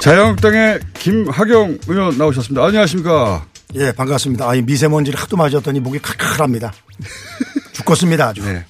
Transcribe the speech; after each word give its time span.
자유한국당의 0.00 0.80
김학용 0.94 1.78
의원 1.86 2.16
나오셨습니다. 2.16 2.64
안녕하십니까. 2.64 3.46
예, 3.74 3.92
반갑습니다. 3.92 4.48
아, 4.48 4.54
이 4.54 4.62
미세먼지를 4.62 5.20
하도 5.20 5.36
맞았더니 5.36 5.80
목이 5.80 5.98
칼칼합니다. 5.98 6.72
죽겠습니다, 7.72 8.28
아주. 8.28 8.42
네. 8.42 8.64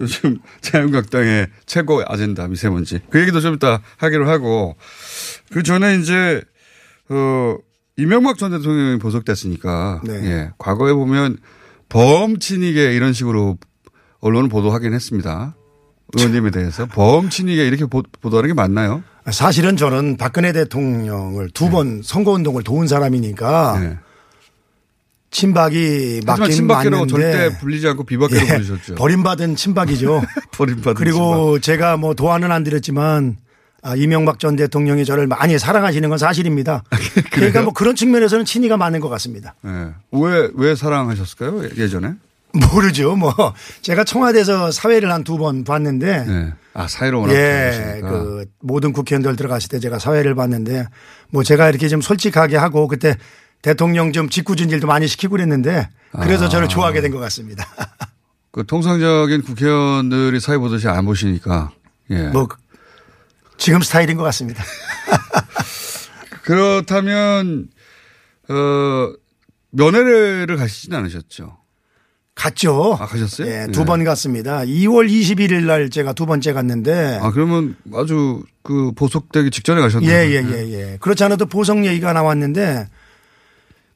요즘 0.00 0.38
자유한국당의 0.60 1.48
최고 1.66 2.02
아젠다 2.06 2.46
미세먼지. 2.46 3.00
그 3.10 3.20
얘기도 3.20 3.40
좀 3.40 3.54
이따 3.54 3.82
하기로 3.96 4.28
하고 4.28 4.76
그 5.50 5.62
전에 5.64 5.96
이제 5.96 6.42
어 7.08 7.56
이명박 7.96 8.38
전 8.38 8.52
대통령이 8.52 8.98
보석됐으니까 8.98 10.02
네. 10.04 10.12
예. 10.24 10.50
과거에 10.58 10.92
보면 10.92 11.38
범친이게 11.88 12.94
이런 12.94 13.12
식으로 13.12 13.58
언론은 14.20 14.48
보도하긴 14.50 14.92
했습니다. 14.92 15.56
의원님에 16.16 16.50
대해서 16.50 16.86
범친이게 16.86 17.66
이렇게 17.66 17.86
보, 17.86 18.02
보도하는 18.20 18.48
게 18.48 18.54
맞나요? 18.54 19.02
사실은 19.30 19.76
저는 19.76 20.16
박근혜 20.16 20.52
대통령을 20.52 21.50
두번 21.50 22.02
선거운동을 22.02 22.62
도운 22.62 22.86
사람이니까 22.86 23.78
네. 23.80 23.98
친박이 25.30 26.22
맞긴 26.24 26.50
친박계라고 26.50 27.04
맞는데 27.06 27.32
절대 27.32 27.58
불리지 27.58 27.88
않고 27.88 28.04
비박계로 28.04 28.40
예, 28.40 28.52
부르셨죠. 28.54 28.94
버림받은 28.94 29.56
친박이죠. 29.56 30.22
버림받은 30.52 30.94
그리고 30.94 31.58
제가 31.58 31.96
뭐 31.96 32.14
도안은 32.14 32.52
안 32.52 32.62
드렸지만 32.64 33.36
아, 33.82 33.94
이명박 33.94 34.38
전 34.38 34.56
대통령이 34.56 35.04
저를 35.04 35.26
많이 35.26 35.58
사랑하시는 35.58 36.08
건 36.08 36.18
사실입니다. 36.18 36.82
그러니까 37.30 37.62
뭐 37.62 37.72
그런 37.72 37.94
측면에서는 37.94 38.44
친이가 38.44 38.76
많은 38.76 39.00
것 39.00 39.08
같습니다. 39.10 39.54
예. 39.64 39.92
왜, 40.12 40.48
왜 40.54 40.74
사랑하셨을까요? 40.74 41.64
예- 41.64 41.82
예전에? 41.82 42.14
모르죠. 42.52 43.16
뭐 43.16 43.34
제가 43.82 44.04
청와대에서 44.04 44.70
사회를 44.70 45.12
한 45.12 45.24
두 45.24 45.36
번 45.38 45.64
봤는데 45.64 46.24
예. 46.28 46.52
아, 46.74 46.86
사회로 46.88 47.20
워낙 47.22 47.34
예. 47.34 48.00
그 48.02 48.44
모든 48.60 48.92
국회의원들 48.92 49.36
들어갔을 49.36 49.68
때 49.68 49.78
제가 49.78 49.98
사회를 49.98 50.34
봤는데 50.34 50.86
뭐 51.30 51.42
제가 51.42 51.68
이렇게 51.68 51.88
좀 51.88 52.00
솔직하게 52.00 52.56
하고 52.56 52.88
그때 52.88 53.16
대통령 53.62 54.12
좀 54.12 54.28
직구준질도 54.28 54.86
많이 54.86 55.06
시키고 55.08 55.32
그랬는데 55.32 55.88
그래서 56.12 56.46
아. 56.46 56.48
저를 56.48 56.68
좋아하게 56.68 57.00
된 57.02 57.12
것 57.12 57.18
같습니다. 57.18 57.66
그 58.52 58.64
통상적인 58.64 59.42
국회의원들이 59.42 60.40
사회 60.40 60.56
보듯이 60.56 60.88
안 60.88 61.04
보시니까. 61.04 61.72
예. 62.10 62.28
뭐 62.28 62.48
지금 63.58 63.80
스타일인 63.82 64.16
것 64.16 64.22
같습니다. 64.24 64.62
그렇다면, 66.42 67.68
어, 68.48 69.12
면회를 69.72 70.56
가시진 70.56 70.94
않으셨죠? 70.94 71.58
갔죠. 72.36 72.96
아, 73.00 73.06
가셨어요? 73.06 73.48
예, 73.48 73.62
예. 73.66 73.72
두번 73.72 74.04
갔습니다. 74.04 74.60
2월 74.60 75.08
21일 75.10 75.64
날 75.64 75.90
제가 75.90 76.12
두 76.12 76.26
번째 76.26 76.52
갔는데 76.52 77.18
아, 77.20 77.30
그러면 77.32 77.74
아주 77.94 78.42
그 78.62 78.92
보석되기 78.94 79.50
직전에 79.50 79.80
가셨네요. 79.80 80.08
예, 80.10 80.30
예, 80.30 80.44
예, 80.44 80.72
예. 80.72 80.96
그렇지 81.00 81.24
않아도 81.24 81.46
보석 81.46 81.84
얘기가 81.86 82.12
나왔는데 82.12 82.86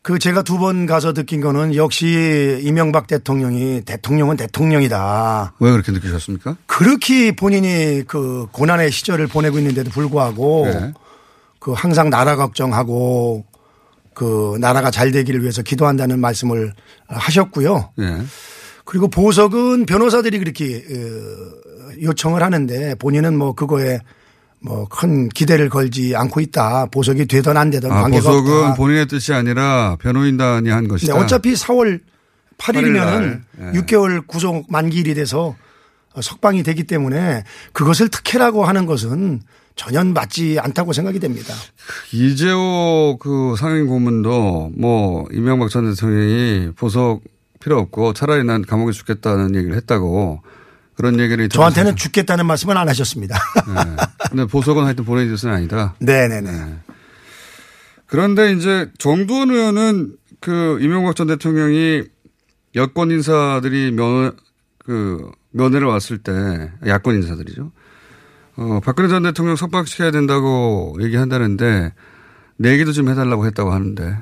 그 0.03 0.19
제가 0.19 0.43
두 0.43 0.57
번 0.59 0.87
가서 0.87 1.13
느낀 1.13 1.43
거는 1.43 1.75
역시 1.75 2.59
이명박 2.65 3.07
대통령이 3.07 3.83
대통령은 3.83 4.39
대통령이다. 4.39 5.53
왜 5.61 5.71
그렇게 5.71 5.93
느끼셨습니까? 5.93 6.57
그렇게 6.67 7.33
본인이 7.37 8.03
그 8.07 8.47
고난의 8.53 8.91
시절을 8.91 9.27
보내고 9.27 9.59
있는데도 9.59 9.91
불구하고 9.91 10.67
네. 10.73 10.93
그 11.59 11.73
항상 11.73 12.09
나라 12.09 12.37
걱정하고 12.37 13.45
그 14.15 14.57
나라가 14.61 14.91
잘 14.91 15.11
되기를 15.13 15.41
위해서 15.43 15.63
기도한다는 15.63 16.19
말씀을 16.21 16.73
하셨고요. 17.09 17.93
예. 18.01 18.19
그리고 18.85 19.09
보석은 19.09 19.87
변호사들이 19.87 20.39
그렇게 20.39 20.77
어, 20.77 21.93
요청을 22.03 22.43
하는데 22.43 22.95
본인은 22.97 23.37
뭐 23.39 23.55
그거에 23.55 23.99
뭐 24.63 24.87
큰 24.91 25.29
기대를 25.31 25.71
걸지 25.71 26.15
않고 26.17 26.41
있다. 26.41 26.87
보석이 26.87 27.27
되든 27.27 27.57
안 27.57 27.71
되든 27.71 27.91
아, 27.91 28.03
관계가 28.03 28.29
보석은 28.31 28.53
없다. 28.65 28.75
본인의 28.75 29.07
뜻이 29.07 29.33
아니라 29.33 29.97
변호인단이 30.01 30.69
한 30.69 30.87
것이다. 30.89 31.13
근데 31.15 31.25
어차피 31.25 31.55
4월 31.55 32.01
8일이면은 32.59 32.95
날. 32.95 33.43
예. 33.75 33.81
6개월 33.81 34.27
구속 34.27 34.67
만기일이 34.69 35.15
돼서 35.15 35.57
석방이 36.21 36.63
되기 36.63 36.85
때문에 36.85 37.45
그것을 37.73 38.09
특혜라고 38.09 38.65
하는 38.67 38.85
것은 38.85 39.41
전혀 39.81 40.05
맞지 40.05 40.59
않다고 40.61 40.93
생각이 40.93 41.19
됩니다. 41.19 41.55
이재호 42.13 43.17
그 43.19 43.55
상임 43.57 43.87
고문도 43.87 44.73
뭐 44.77 45.27
이명박 45.33 45.71
전 45.71 45.91
대통령이 45.91 46.73
보석 46.77 47.23
필요 47.61 47.79
없고 47.79 48.13
차라리 48.13 48.45
난 48.45 48.61
감옥에 48.61 48.93
죽겠다는 48.93 49.55
얘기를 49.55 49.75
했다고 49.77 50.43
그런 50.97 51.19
얘기를 51.19 51.49
저한테는 51.49 51.97
죽겠다는 51.97 52.45
말씀은 52.45 52.77
안 52.77 52.91
하셨습니다. 52.91 53.39
네. 53.69 53.97
근데 54.29 54.45
보석은 54.45 54.85
하여튼 54.85 55.07
본인의 55.07 55.31
뜻은 55.31 55.49
아니다. 55.49 55.95
네네 56.01 56.43
네. 56.43 56.79
그런데 58.05 58.53
이제 58.53 58.91
정두원 58.99 59.51
의원은 59.51 60.13
그 60.41 60.79
이명박 60.83 61.17
전 61.17 61.27
대통령이 61.27 62.03
여권 62.75 63.11
인사들이 63.11 63.93
면, 63.93 64.37
그 64.85 65.31
면회를 65.53 65.87
왔을 65.87 66.19
때 66.19 66.33
야권 66.87 67.15
인사들이죠. 67.15 67.73
어, 68.61 68.81
박근혜 68.85 69.09
전 69.09 69.23
대통령 69.23 69.57
석방시켜야 69.57 70.11
된다고 70.11 70.95
얘기한다는데 71.01 71.95
내 72.59 72.73
얘기도 72.73 72.93
좀 72.93 73.09
해달라고 73.09 73.47
했다고 73.47 73.73
하는데. 73.73 74.17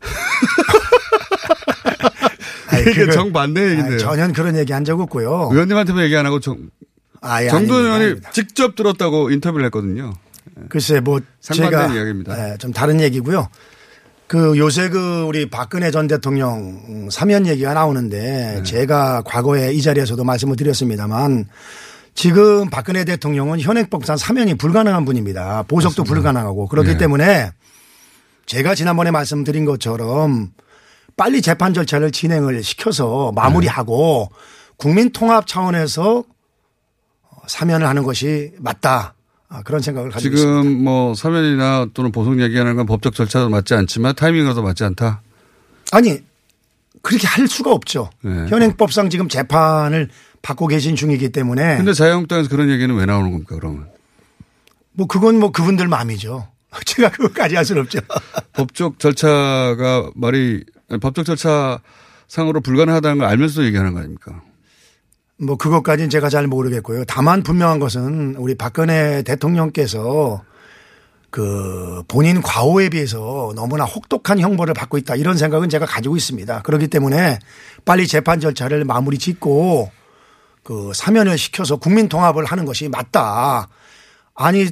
이게 2.90 3.10
정반대. 3.10 3.80
아니, 3.80 3.98
전혀 3.98 4.32
그런 4.32 4.56
얘기 4.56 4.72
한 4.72 4.84
적 4.84 4.98
없고요. 5.00 5.48
의원님한테만 5.52 6.04
얘기 6.04 6.16
안 6.16 6.24
하고 6.24 6.40
정, 6.40 6.56
아, 7.20 7.42
예, 7.42 7.48
아닙니다. 7.50 7.74
의원이 7.74 8.04
아닙니다. 8.04 8.30
직접 8.32 8.76
들었다고 8.76 9.30
인터뷰를 9.30 9.66
했거든요. 9.66 10.14
글쎄 10.70 11.00
뭐 11.00 11.20
제가 11.40 11.88
이야기입니다. 11.94 12.52
예, 12.52 12.56
좀 12.56 12.72
다른 12.72 13.00
얘기고요. 13.00 13.48
그 14.26 14.56
요새 14.58 14.88
그 14.88 15.22
우리 15.22 15.50
박근혜 15.50 15.90
전 15.90 16.06
대통령 16.06 16.82
음, 16.88 17.08
사면 17.10 17.46
얘기가 17.46 17.70
네. 17.70 17.74
나오는데 17.74 18.62
제가 18.64 19.22
과거에 19.22 19.72
이 19.72 19.82
자리에서도 19.82 20.22
말씀을 20.24 20.56
드렸습니다만 20.56 21.46
지금 22.16 22.70
박근혜 22.70 23.04
대통령은 23.04 23.60
현행법상 23.60 24.16
사면이 24.16 24.54
불가능한 24.54 25.04
분입니다. 25.04 25.64
보석도 25.68 26.02
불가능하고 26.02 26.66
그렇기 26.66 26.92
네. 26.92 26.98
때문에 26.98 27.50
제가 28.46 28.74
지난번에 28.74 29.10
말씀드린 29.10 29.66
것처럼 29.66 30.50
빨리 31.16 31.42
재판 31.42 31.74
절차를 31.74 32.10
진행을 32.10 32.62
시켜서 32.62 33.32
마무리하고 33.34 34.30
네. 34.30 34.36
국민 34.78 35.10
통합 35.10 35.46
차원에서 35.46 36.24
사면을 37.46 37.86
하는 37.86 38.02
것이 38.02 38.52
맞다. 38.58 39.14
아, 39.48 39.62
그런 39.62 39.82
생각을 39.82 40.10
가지고 40.10 40.34
있습니다. 40.34 40.62
지금 40.62 40.84
뭐 40.84 41.14
사면이나 41.14 41.86
또는 41.92 42.12
보석 42.12 42.40
얘기하는 42.40 42.76
건 42.76 42.86
법적 42.86 43.14
절차도 43.14 43.50
맞지 43.50 43.74
않지만 43.74 44.14
타이밍으로도 44.14 44.62
맞지 44.62 44.84
않다. 44.84 45.20
아니 45.92 46.18
그렇게 47.02 47.26
할 47.26 47.46
수가 47.46 47.72
없죠. 47.72 48.10
네. 48.22 48.46
현행법상 48.48 49.10
지금 49.10 49.28
재판을 49.28 50.08
받고 50.46 50.68
계신 50.68 50.94
중이기 50.94 51.30
때문에 51.30 51.76
근데 51.76 51.92
자유한국당에서 51.92 52.48
그런 52.48 52.70
얘기는 52.70 52.94
왜 52.94 53.04
나오는 53.04 53.32
겁니까, 53.32 53.56
그러면? 53.56 53.88
뭐 54.92 55.08
그건 55.08 55.40
뭐 55.40 55.50
그분들 55.50 55.88
마음이죠. 55.88 56.46
제가 56.86 57.10
그것까지 57.10 57.56
할 57.56 57.64
수는 57.64 57.82
없죠. 57.82 57.98
법적 58.54 59.00
절차가 59.00 60.10
말이, 60.14 60.62
아니, 60.88 61.00
법적 61.00 61.26
절차 61.26 61.80
상으로 62.28 62.60
불가능하다는 62.60 63.18
걸 63.18 63.26
알면서도 63.26 63.66
얘기하는 63.66 63.92
거 63.92 63.98
아닙니까? 63.98 64.40
뭐 65.36 65.56
그것까지는 65.56 66.10
제가 66.10 66.28
잘 66.28 66.46
모르겠고요. 66.46 67.04
다만 67.06 67.42
분명한 67.42 67.80
것은 67.80 68.36
우리 68.36 68.54
박근혜 68.54 69.22
대통령께서 69.22 70.44
그 71.30 72.04
본인 72.06 72.40
과오에 72.40 72.88
비해서 72.88 73.52
너무나 73.56 73.84
혹독한 73.84 74.38
형벌을 74.38 74.74
받고 74.74 74.96
있다 74.98 75.16
이런 75.16 75.36
생각은 75.36 75.68
제가 75.70 75.86
가지고 75.86 76.16
있습니다. 76.16 76.62
그렇기 76.62 76.86
때문에 76.86 77.40
빨리 77.84 78.06
재판 78.06 78.38
절차를 78.38 78.84
마무리 78.84 79.18
짓고 79.18 79.90
그 80.66 80.90
사면을 80.92 81.38
시켜서 81.38 81.76
국민 81.76 82.08
통합을 82.08 82.44
하는 82.44 82.64
것이 82.64 82.88
맞다. 82.88 83.68
아니 84.34 84.66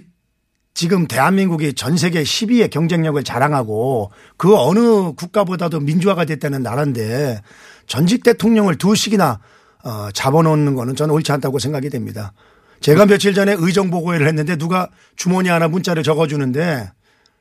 지금 0.75 1.07
대한민국이 1.07 1.73
전 1.75 1.97
세계 1.97 2.25
10위의 2.25 2.69
경쟁력을 2.69 3.23
자랑하고 3.23 4.11
그 4.37 4.57
어느 4.57 5.13
국가보다도 5.13 5.79
민주화가 5.79 6.25
됐다는 6.25 6.65
나라인데 6.65 7.41
전직 7.87 8.25
대통령을 8.25 8.75
두식이나 8.77 9.39
어, 9.85 10.09
잡아놓는 10.13 10.75
거는 10.75 10.97
저는 10.97 11.15
옳지 11.15 11.31
않다고 11.31 11.61
생각이 11.61 11.91
됩니다. 11.91 12.33
제가 12.81 13.07
며칠 13.07 13.33
전에 13.33 13.55
의정 13.57 13.89
보고회를 13.93 14.27
했는데 14.27 14.57
누가 14.57 14.89
주머니 15.15 15.49
하나 15.49 15.69
문자를 15.69 16.03
적어주는데 16.03 16.91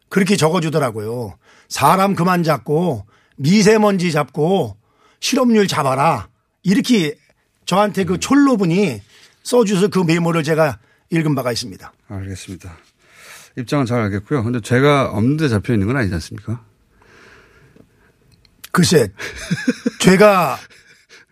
그렇게 0.10 0.36
적어주더라고요. 0.36 1.38
사람 1.70 2.14
그만 2.14 2.44
잡고 2.44 3.08
미세먼지 3.36 4.12
잡고 4.12 4.78
실업률 5.22 5.68
잡아라. 5.68 6.28
이렇게 6.62 7.16
저한테 7.66 8.04
그 8.06 8.20
촐로분이 8.20 9.02
써주서 9.44 9.88
그 9.90 10.00
메모를 10.00 10.44
제가 10.44 10.80
읽은 11.10 11.36
바가 11.36 11.52
있습니다. 11.52 11.94
알겠습니다. 12.08 12.78
입장은 13.58 13.86
잘 13.86 14.00
알겠고요. 14.02 14.44
근데 14.44 14.60
제가 14.62 15.12
없는데 15.12 15.48
잡혀 15.50 15.74
있는 15.74 15.88
건 15.88 15.98
아니지 15.98 16.14
않습니까? 16.16 16.64
글쎄, 18.72 19.10
죄가 20.00 20.58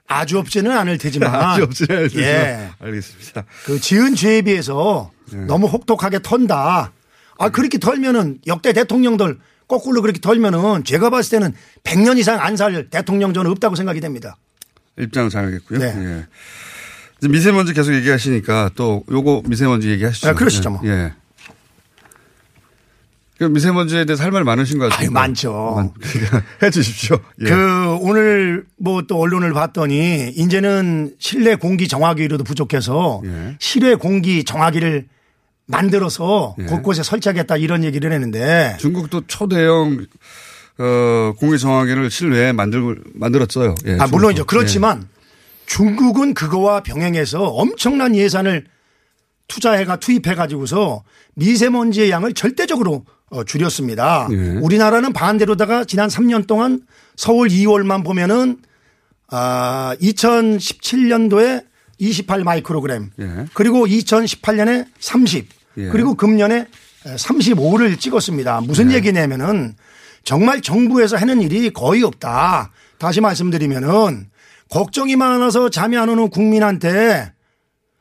아주 0.07 0.37
없지는 0.37 0.71
않을 0.71 0.97
테지만. 0.99 1.33
아주 1.33 1.63
없지는 1.63 1.95
않을 1.97 2.09
테지만. 2.09 2.27
예. 2.29 2.69
알겠습니다. 2.79 3.45
그 3.65 3.79
지은 3.79 4.15
죄에 4.15 4.43
비해서 4.43 5.11
네. 5.31 5.45
너무 5.45 5.65
혹독하게 5.67 6.19
턴다. 6.19 6.91
아, 7.39 7.49
그렇게 7.49 7.79
털면은 7.79 8.39
역대 8.45 8.73
대통령들 8.73 9.39
거꾸로 9.67 10.01
그렇게 10.01 10.19
털면은 10.19 10.83
제가 10.83 11.09
봤을 11.09 11.39
때는 11.39 11.55
100년 11.83 12.19
이상 12.19 12.39
안 12.39 12.55
살 12.57 12.89
대통령 12.89 13.33
저는 13.33 13.49
없다고 13.51 13.75
생각이 13.75 13.99
됩니다. 14.01 14.37
입장은 14.99 15.29
잘 15.29 15.45
알겠고요. 15.45 15.79
네. 15.79 15.85
예. 15.97 16.25
이제 17.19 17.27
미세먼지 17.27 17.73
계속 17.73 17.93
얘기하시니까 17.93 18.71
또 18.75 19.03
요거 19.09 19.43
미세먼지 19.47 19.89
얘기하시죠. 19.89 20.29
아, 20.29 20.33
그러시죠, 20.33 20.69
뭐. 20.71 20.81
예. 20.85 20.89
예. 20.89 21.13
그 23.38 23.45
미세먼지에 23.45 24.05
대해서 24.05 24.23
할 24.23 24.31
말 24.31 24.43
많으신 24.43 24.77
것 24.77 24.89
같아요. 24.89 25.09
많죠. 25.11 25.91
해 26.61 26.69
주십시오. 26.69 27.17
예. 27.41 27.45
그 27.45 27.97
오늘 28.01 28.65
뭐 28.77 29.01
또 29.07 29.19
언론을 29.19 29.51
봤더니 29.53 30.29
이제는 30.35 31.15
실내 31.17 31.55
공기 31.55 31.88
정화기로도 31.88 32.43
부족해서 32.43 33.21
예. 33.25 33.55
실외 33.59 33.95
공기 33.95 34.43
정화기를 34.43 35.07
만들어서 35.65 36.55
예. 36.59 36.65
곳곳에 36.65 37.01
설치하겠다 37.01 37.57
이런 37.57 37.83
얘기를 37.83 38.11
했는데 38.11 38.75
중국도 38.79 39.25
초대형 39.25 40.05
어, 40.81 41.33
공기 41.37 41.59
정화기를 41.59 42.09
실내에 42.09 42.51
만들 42.53 42.97
만들었어요. 43.13 43.75
예, 43.85 43.97
아, 43.99 44.07
물론이죠. 44.07 44.45
그렇지만 44.45 45.07
중국은 45.67 46.33
그거와 46.33 46.81
병행해서 46.81 47.43
엄청난 47.43 48.15
예산을 48.15 48.65
투자해가 49.47 49.97
투입해 49.97 50.33
가지고서 50.35 51.03
미세먼지의 51.35 52.09
양을 52.09 52.33
절대적으로 52.33 53.05
어, 53.29 53.43
줄였습니다. 53.43 54.27
예. 54.31 54.35
우리나라는 54.61 55.13
반대로다가 55.13 55.85
지난 55.85 56.09
3년 56.09 56.47
동안 56.47 56.81
서울 57.15 57.47
2월만 57.47 58.03
보면은 58.03 58.57
아, 59.29 59.95
2017년도에 60.01 61.63
28 61.99 62.43
마이크로그램 62.43 63.11
예. 63.19 63.45
그리고 63.53 63.85
2018년에 63.85 64.87
30 64.99 65.47
예. 65.77 65.87
그리고 65.89 66.15
금년에 66.15 66.67
35를 67.05 67.99
찍었습니다. 67.99 68.61
무슨 68.61 68.89
네. 68.89 68.95
얘기냐면은 68.95 69.75
정말 70.23 70.62
정부에서 70.62 71.18
하는 71.18 71.41
일이 71.41 71.71
거의 71.71 72.03
없다. 72.03 72.71
다시 72.97 73.21
말씀드리면은 73.21 74.29
걱정이 74.69 75.15
많아서 75.15 75.69
잠이 75.69 75.97
안 75.97 76.09
오는 76.09 76.29
국민한테 76.29 77.33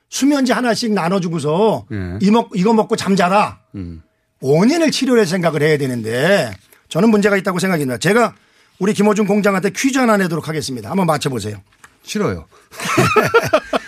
수면제 0.08 0.52
하나씩 0.52 0.93
나눠주고서 0.93 1.87
예. 1.93 2.19
이 2.20 2.31
먹, 2.31 2.50
이거 2.55 2.72
먹고 2.72 2.96
잠자라. 2.96 3.61
음. 3.75 4.02
원인을 4.40 4.90
치료할 4.90 5.26
생각을 5.26 5.62
해야 5.62 5.78
되는데 5.78 6.50
저는 6.88 7.11
문제가 7.11 7.37
있다고 7.37 7.58
생각합니다. 7.58 7.99
제가 7.99 8.34
우리 8.78 8.94
김호준 8.94 9.26
공장한테 9.26 9.70
퀴즈 9.70 9.99
하나 9.99 10.16
내도록 10.16 10.49
하겠습니다. 10.49 10.90
한번 10.90 11.06
맞춰보세요. 11.06 11.61
싫어요. 12.02 12.46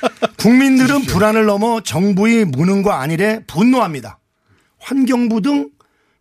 국민들은 0.38 1.02
불안을 1.02 1.46
넘어 1.46 1.80
정부의 1.80 2.44
무능과 2.44 3.00
안일에 3.00 3.44
분노합니다. 3.46 4.18
환경부 4.78 5.40
등 5.40 5.70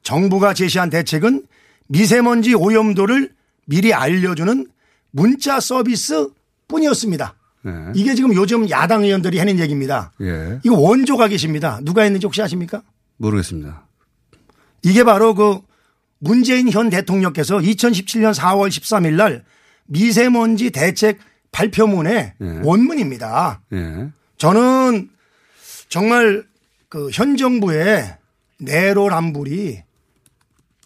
정부가 0.04 0.54
제시한 0.54 0.90
대책은 0.90 1.44
미세먼지 1.92 2.54
오염도를 2.54 3.32
미리 3.68 3.94
알려주는 3.94 4.68
문자 5.12 5.60
서비스 5.60 6.30
뿐이었습니다. 6.68 7.36
네. 7.64 7.72
이게 7.96 8.16
지금 8.16 8.34
요즘 8.34 8.70
야당 8.70 9.04
의원들이 9.04 9.38
하는 9.38 9.60
얘기입니다. 9.60 10.12
예. 10.22 10.60
이거 10.64 10.76
원조가 10.80 11.28
계십니다. 11.28 11.80
누가 11.84 12.04
했는지 12.04 12.26
혹시 12.26 12.42
아십니까? 12.42 12.82
모르겠습니다. 13.18 13.86
이게 14.84 15.04
바로 15.04 15.36
그 15.36 15.60
문재인 16.20 16.72
현 16.72 16.90
대통령께서 16.90 17.58
2017년 17.58 18.34
4월 18.34 18.70
13일 18.70 19.14
날 19.16 19.44
미세먼지 19.86 20.72
대책 20.72 21.20
발표문의 21.52 22.34
예. 22.42 22.62
원문입니다. 22.64 23.62
예. 23.74 24.08
저는 24.38 25.10
정말 25.90 26.46
그 26.88 27.10
현 27.12 27.36
정부의 27.38 28.18
내로남불이 28.60 29.82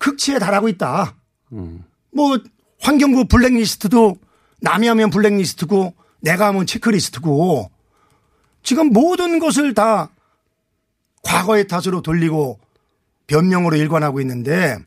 극치에 0.05 0.37
달하고 0.37 0.69
있다. 0.69 1.15
뭐 2.11 2.37
환경부 2.79 3.25
블랙리스트도 3.25 4.17
남이 4.61 4.87
하면 4.87 5.09
블랙리스트고 5.09 5.95
내가 6.21 6.47
하면 6.47 6.67
체크리스트고 6.67 7.71
지금 8.61 8.89
모든 8.89 9.39
것을 9.39 9.73
다 9.73 10.11
과거의 11.23 11.67
탓으로 11.67 12.03
돌리고 12.03 12.59
변명으로 13.25 13.75
일관하고 13.77 14.21
있는데 14.21 14.77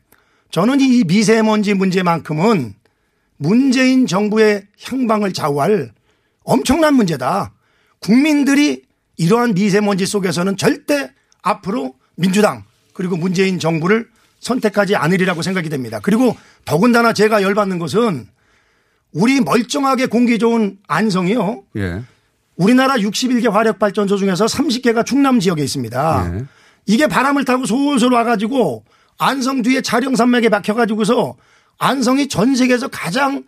저는 0.51 0.79
이 0.79 1.03
미세먼지 1.03 1.73
문제만큼은 1.73 2.75
문재인 3.35 4.07
정부의 4.07 4.67
향방을 4.81 5.33
좌우할 5.33 5.91
엄청난 6.43 6.93
문제다. 6.93 7.53
국민들이 7.99 8.83
이러한 9.17 9.53
미세먼지 9.53 10.05
속에서는 10.05 10.55
절대 10.55 11.11
앞으로 11.41 11.95
민주당 12.15 12.63
그리고 12.93 13.17
문재인 13.17 13.59
정부를 13.59 14.09
선택하지 14.39 14.95
않으리라고 14.95 15.41
생각이 15.41 15.69
됩니다. 15.69 15.99
그리고 16.01 16.35
더군다나 16.65 17.13
제가 17.13 17.41
열받는 17.41 17.79
것은 17.79 18.27
우리 19.11 19.41
멀쩡하게 19.41 20.05
공기 20.05 20.37
좋은 20.37 20.77
안성이요. 20.87 21.63
예. 21.77 22.01
우리나라 22.55 22.95
61개 22.95 23.49
화력 23.49 23.79
발전소 23.79 24.17
중에서 24.17 24.45
30개가 24.45 25.05
충남 25.05 25.39
지역에 25.39 25.63
있습니다. 25.63 26.29
네. 26.31 26.43
이게 26.85 27.07
바람을 27.07 27.45
타고 27.45 27.65
솔솔 27.65 28.13
와가지고 28.13 28.83
안성 29.17 29.61
뒤에 29.61 29.81
자령산맥에 29.81 30.49
막혀가지고서 30.49 31.35
안성이 31.77 32.27
전 32.27 32.55
세계에서 32.55 32.89
가장 32.89 33.43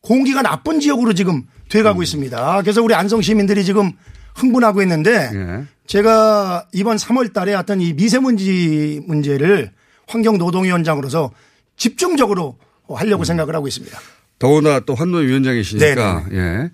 공기가 0.00 0.42
나쁜 0.42 0.80
지역으로 0.80 1.12
지금 1.12 1.44
돼가고 1.68 2.00
음. 2.00 2.02
있습니다. 2.02 2.62
그래서 2.62 2.82
우리 2.82 2.94
안성 2.94 3.22
시민들이 3.22 3.64
지금 3.64 3.92
흥분하고 4.34 4.82
있는데 4.82 5.30
예. 5.34 5.64
제가 5.86 6.68
이번 6.72 6.96
3월 6.96 7.32
달에 7.32 7.54
어떤 7.54 7.80
이 7.80 7.92
미세먼지 7.92 9.02
문제를 9.06 9.72
환경노동위원장으로서 10.12 11.32
집중적으로 11.76 12.58
음. 12.90 12.94
하려고 12.96 13.24
생각을 13.24 13.54
하고 13.54 13.66
있습니다. 13.66 13.98
더구나 14.38 14.80
또 14.80 14.94
환노위 14.94 15.26
위원장이시니까 15.26 16.24
네네. 16.28 16.36
예. 16.36 16.70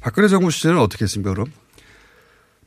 박근혜 0.00 0.28
정부 0.28 0.50
시절은 0.50 0.78
어떻게 0.78 1.04
했습니까, 1.04 1.32
그럼? 1.32 1.52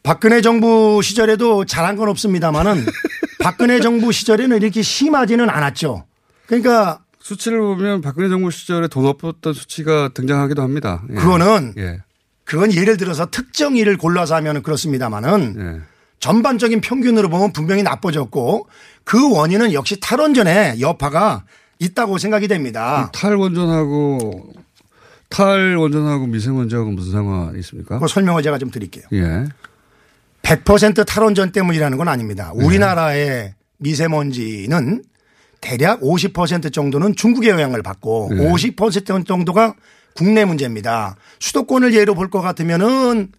박근혜 0.01 0.41
정부 0.41 1.01
시절에도 1.01 1.65
잘한 1.65 1.95
건 1.95 2.09
없습니다만은 2.09 2.85
박근혜 3.41 3.79
정부 3.79 4.11
시절에는 4.11 4.57
이렇게 4.61 4.81
심하지는 4.81 5.49
않았죠. 5.49 6.05
그러니까 6.45 7.03
수치를 7.19 7.59
보면 7.59 8.01
박근혜 8.01 8.29
정부 8.29 8.51
시절에 8.51 8.87
돈 8.87 9.05
없었던 9.05 9.53
수치가 9.53 10.09
등장하기도 10.13 10.61
합니다. 10.61 11.03
예. 11.09 11.15
그거는 11.15 11.73
예. 11.77 11.99
그건 12.43 12.73
예를 12.73 12.97
들어서 12.97 13.25
특정 13.29 13.77
일을 13.77 13.97
골라서 13.97 14.35
하면 14.35 14.61
그렇습니다만은 14.61 15.55
예. 15.57 15.92
전반적인 16.23 16.79
평균으로 16.79 17.27
보면 17.27 17.51
분명히 17.51 17.83
나빠졌고 17.83 18.67
그 19.03 19.29
원인은 19.29 19.73
역시 19.73 19.99
탈원전의 19.99 20.79
여파가 20.79 21.43
있다고 21.79 22.17
생각이 22.17 22.47
됩니다. 22.47 23.09
탈원전하고 23.13 24.53
탈원전하고 25.27 26.27
미세먼지하고 26.27 26.91
무슨 26.91 27.11
상관이 27.11 27.59
있습니까? 27.59 27.99
그 27.99 28.07
설명을 28.07 28.41
제가 28.41 28.57
좀 28.57 28.71
드릴게요. 28.71 29.03
예. 29.11 29.43
100% 30.43 31.05
탈원전 31.05 31.51
때문이라는 31.51 31.97
건 31.97 32.07
아닙니다. 32.07 32.51
우리나라의 32.53 33.55
미세먼지는 33.79 35.03
대략 35.59 35.99
50% 35.99 36.71
정도는 36.71 37.17
중국의 37.17 37.49
영향을 37.49 37.83
받고 37.83 38.29
네. 38.31 38.49
50% 38.49 39.27
정도가 39.27 39.75
국내 40.15 40.45
문제입니다. 40.45 41.17
수도권을 41.39 41.93
예로 41.93 42.15
볼 42.15 42.29
것 42.29 42.39
같으면은 42.39 43.33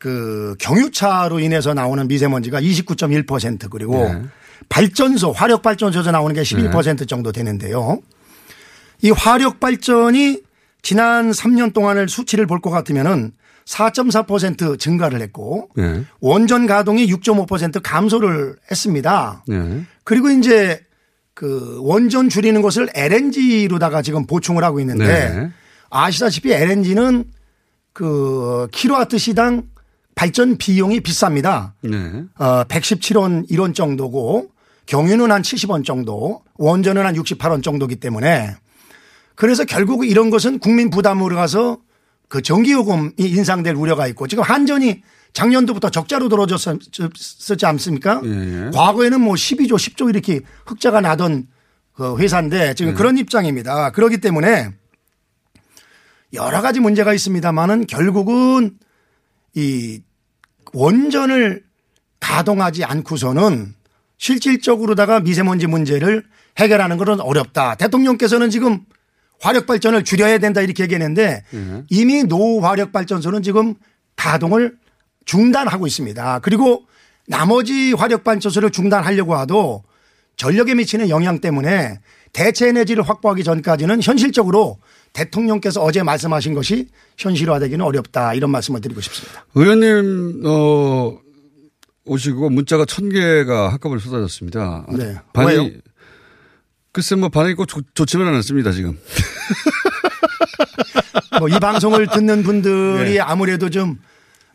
그 0.00 0.56
경유차로 0.58 1.40
인해서 1.40 1.74
나오는 1.74 2.08
미세먼지가 2.08 2.60
29.1% 2.60 3.68
그리고 3.70 4.02
네. 4.02 4.22
발전소 4.70 5.30
화력 5.32 5.60
발전소에서 5.62 6.10
나오는 6.10 6.34
게 6.34 6.40
11% 6.40 7.06
정도 7.06 7.32
되는데요. 7.32 8.00
이 9.02 9.10
화력 9.10 9.60
발전이 9.60 10.40
지난 10.82 11.30
3년 11.30 11.74
동안을 11.74 12.08
수치를 12.08 12.46
볼 12.46 12.60
것 12.60 12.70
같으면은 12.70 13.32
4.4% 13.66 14.78
증가를 14.78 15.20
했고 15.20 15.68
네. 15.76 16.02
원전 16.20 16.66
가동이 16.66 17.06
6.5% 17.06 17.82
감소를 17.82 18.56
했습니다. 18.70 19.44
네. 19.46 19.84
그리고 20.04 20.30
이제 20.30 20.80
그 21.34 21.78
원전 21.82 22.30
줄이는 22.30 22.62
것을 22.62 22.88
LNG로다가 22.94 24.00
지금 24.00 24.26
보충을 24.26 24.64
하고 24.64 24.80
있는데 24.80 25.06
네. 25.06 25.50
아시다시피 25.90 26.52
LNG는 26.52 27.24
그 27.92 28.66
킬로와트 28.72 29.18
시당 29.18 29.64
발전 30.20 30.58
비용이 30.58 31.00
비쌉니다. 31.00 31.72
네. 31.80 32.24
어 32.36 32.64
117원 32.64 33.48
1원 33.48 33.74
정도고 33.74 34.50
경유는 34.84 35.32
한 35.32 35.40
70원 35.40 35.82
정도, 35.82 36.42
원전은 36.58 37.06
한 37.06 37.14
68원 37.14 37.62
정도기 37.62 37.96
때문에 37.96 38.54
그래서 39.34 39.64
결국 39.64 40.06
이런 40.06 40.28
것은 40.28 40.58
국민 40.58 40.90
부담으로 40.90 41.36
가서 41.36 41.78
그 42.28 42.42
전기요금이 42.42 43.14
인상될 43.16 43.74
우려가 43.74 44.06
있고 44.08 44.26
지금 44.26 44.44
한전이 44.44 45.02
작년도부터 45.32 45.88
적자로 45.88 46.28
들어졌었지 46.28 47.64
않습니까? 47.64 48.20
예, 48.22 48.66
예. 48.66 48.70
과거에는 48.74 49.22
뭐 49.22 49.32
12조, 49.36 49.72
10조 49.72 50.10
이렇게 50.10 50.40
흑자가 50.66 51.00
나던 51.00 51.46
그 51.94 52.18
회사인데 52.18 52.74
지금 52.74 52.92
그런 52.92 53.16
입장입니다. 53.16 53.90
그렇기 53.92 54.18
때문에 54.18 54.70
여러 56.34 56.60
가지 56.60 56.78
문제가 56.78 57.14
있습니다만은 57.14 57.86
결국은 57.86 58.76
이 59.54 60.02
원전을 60.72 61.62
가동하지 62.20 62.84
않고서는 62.84 63.74
실질적으로다가 64.18 65.20
미세먼지 65.20 65.66
문제를 65.66 66.24
해결하는 66.58 66.96
것은 66.98 67.20
어렵다. 67.20 67.76
대통령께서는 67.76 68.50
지금 68.50 68.80
화력 69.40 69.66
발전을 69.66 70.04
줄여야 70.04 70.38
된다 70.38 70.60
이렇게 70.60 70.82
얘기했는데 70.82 71.42
이미 71.88 72.24
노화력 72.24 72.92
발전소는 72.92 73.42
지금 73.42 73.74
가동을 74.16 74.76
중단하고 75.24 75.86
있습니다. 75.86 76.40
그리고 76.40 76.84
나머지 77.26 77.92
화력 77.92 78.24
발전소를 78.24 78.70
중단하려고 78.70 79.40
해도 79.40 79.82
전력에 80.36 80.74
미치는 80.74 81.08
영향 81.08 81.40
때문에 81.40 82.00
대체 82.32 82.68
에너지를 82.68 83.02
확보하기 83.02 83.44
전까지는 83.44 84.02
현실적으로 84.02 84.78
대통령께서 85.12 85.82
어제 85.82 86.02
말씀하신 86.02 86.54
것이 86.54 86.86
현실화되기는 87.18 87.84
어렵다 87.84 88.34
이런 88.34 88.50
말씀을 88.50 88.80
드리고 88.80 89.00
싶습니다. 89.00 89.44
의원님, 89.54 90.42
어, 90.46 91.18
오시고 92.04 92.50
문자가 92.50 92.84
천 92.84 93.08
개가 93.08 93.72
한꺼번에 93.72 94.00
쏟아졌습니다. 94.00 94.86
네. 94.96 95.16
반이, 95.32 95.56
왜요? 95.56 95.70
글쎄 96.92 97.14
뭐 97.14 97.28
반응이 97.28 97.54
꼭 97.54 97.66
좋, 97.66 97.82
좋지는 97.94 98.26
않습니다, 98.26 98.72
지금. 98.72 98.98
뭐 101.38 101.48
이 101.48 101.58
방송을 101.58 102.06
듣는 102.08 102.42
분들이 102.42 103.14
네. 103.14 103.20
아무래도 103.20 103.70
좀 103.70 103.98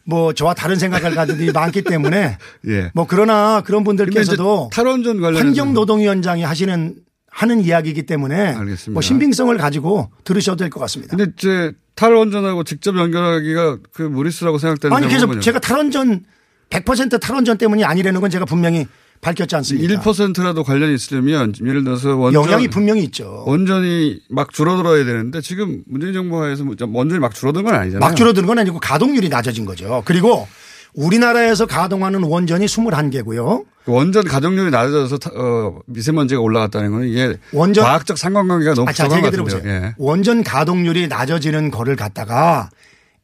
뭐 0.05 0.33
저와 0.33 0.53
다른 0.53 0.77
생각을 0.77 1.15
가진 1.15 1.35
분들이 1.35 1.51
많기 1.51 1.81
때문에 1.81 2.37
예. 2.67 2.91
뭐 2.93 3.05
그러나 3.07 3.61
그런 3.61 3.83
분들께서도 3.83 4.69
탈원전 4.71 5.19
관련해서 5.19 5.45
환경노동위원장이 5.45 6.43
하시는 6.43 6.95
하는 7.35 7.61
이야기이기 7.65 8.03
때문에 8.03 8.53
알겠습니다. 8.55 8.91
뭐 8.93 9.01
신빙성을 9.01 9.57
가지고 9.57 10.09
들으셔도 10.23 10.55
될 10.55 10.69
것 10.69 10.79
같습니다. 10.79 11.17
근데 11.17 11.29
이제 11.35 11.73
탈원전하고 11.95 12.63
직접 12.63 12.97
연결하기가 12.97 13.77
그 13.93 14.03
무리수라고 14.03 14.57
생각되는 14.57 14.95
아니 14.95 15.07
그래서 15.07 15.37
제가 15.41 15.59
탈원전 15.59 16.23
100% 16.69 17.19
탈원전 17.19 17.57
때문이 17.57 17.83
아니라는 17.83 18.21
건 18.21 18.29
제가 18.29 18.45
분명히 18.45 18.87
밝혔지 19.19 19.53
않습니까? 19.57 20.01
1%라도 20.01 20.63
관련이 20.63 20.93
있으려면 20.95 21.53
예를 21.61 21.83
들어서 21.83 22.15
원전 22.15 22.41
영향이 22.43 22.69
분명히 22.69 23.03
있죠. 23.03 23.43
원전이 23.47 24.21
막 24.29 24.53
줄어들어야 24.53 25.03
되는데 25.03 25.41
지금 25.41 25.83
문재인 25.87 26.13
정부 26.13 26.41
하에서 26.41 26.63
뭐 26.63 26.75
원전이 26.79 27.19
막 27.19 27.35
줄어든 27.35 27.63
건 27.63 27.75
아니잖아요. 27.75 27.99
막 27.99 28.15
줄어드는 28.15 28.47
건 28.47 28.59
아니고 28.59 28.79
가동률이 28.79 29.27
낮아진 29.27 29.65
거죠. 29.65 30.03
그리고 30.05 30.47
우리나라에서 30.95 31.65
가동하는 31.65 32.23
원전이 32.23 32.65
21개고요. 32.65 33.65
그 33.85 33.91
원전 33.91 34.23
가동률이 34.25 34.71
낮아져서 34.71 35.17
타- 35.19 35.29
어, 35.35 35.79
미세먼지가 35.85 36.41
올라갔다는 36.41 36.91
건 36.91 37.03
이게 37.03 37.37
원전- 37.53 37.83
과학적 37.83 38.17
상관관계가 38.17 38.73
너무 38.73 38.89
아, 38.89 38.93
자, 38.93 39.03
부족한 39.03 39.21
제 39.21 39.25
것. 39.27 39.31
들어보세요. 39.31 39.61
예. 39.65 39.93
원전 39.97 40.43
가동률이 40.43 41.07
낮아지는 41.07 41.69
거를 41.69 41.95
갖다가 41.95 42.69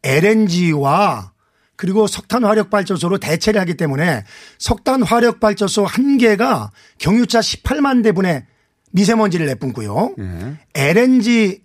LNG와 0.03 1.31
그리고 1.75 2.05
석탄 2.05 2.43
화력 2.43 2.69
발전소로 2.69 3.17
대체를 3.17 3.59
하기 3.61 3.73
때문에 3.75 4.23
석탄 4.59 5.01
화력 5.01 5.39
발전소 5.39 5.85
한 5.85 6.17
개가 6.19 6.71
경유차 6.99 7.39
18만 7.39 8.03
대분의 8.03 8.45
미세먼지를 8.91 9.47
내뿜고요. 9.47 10.15
예. 10.19 10.57
LNG 10.75 11.61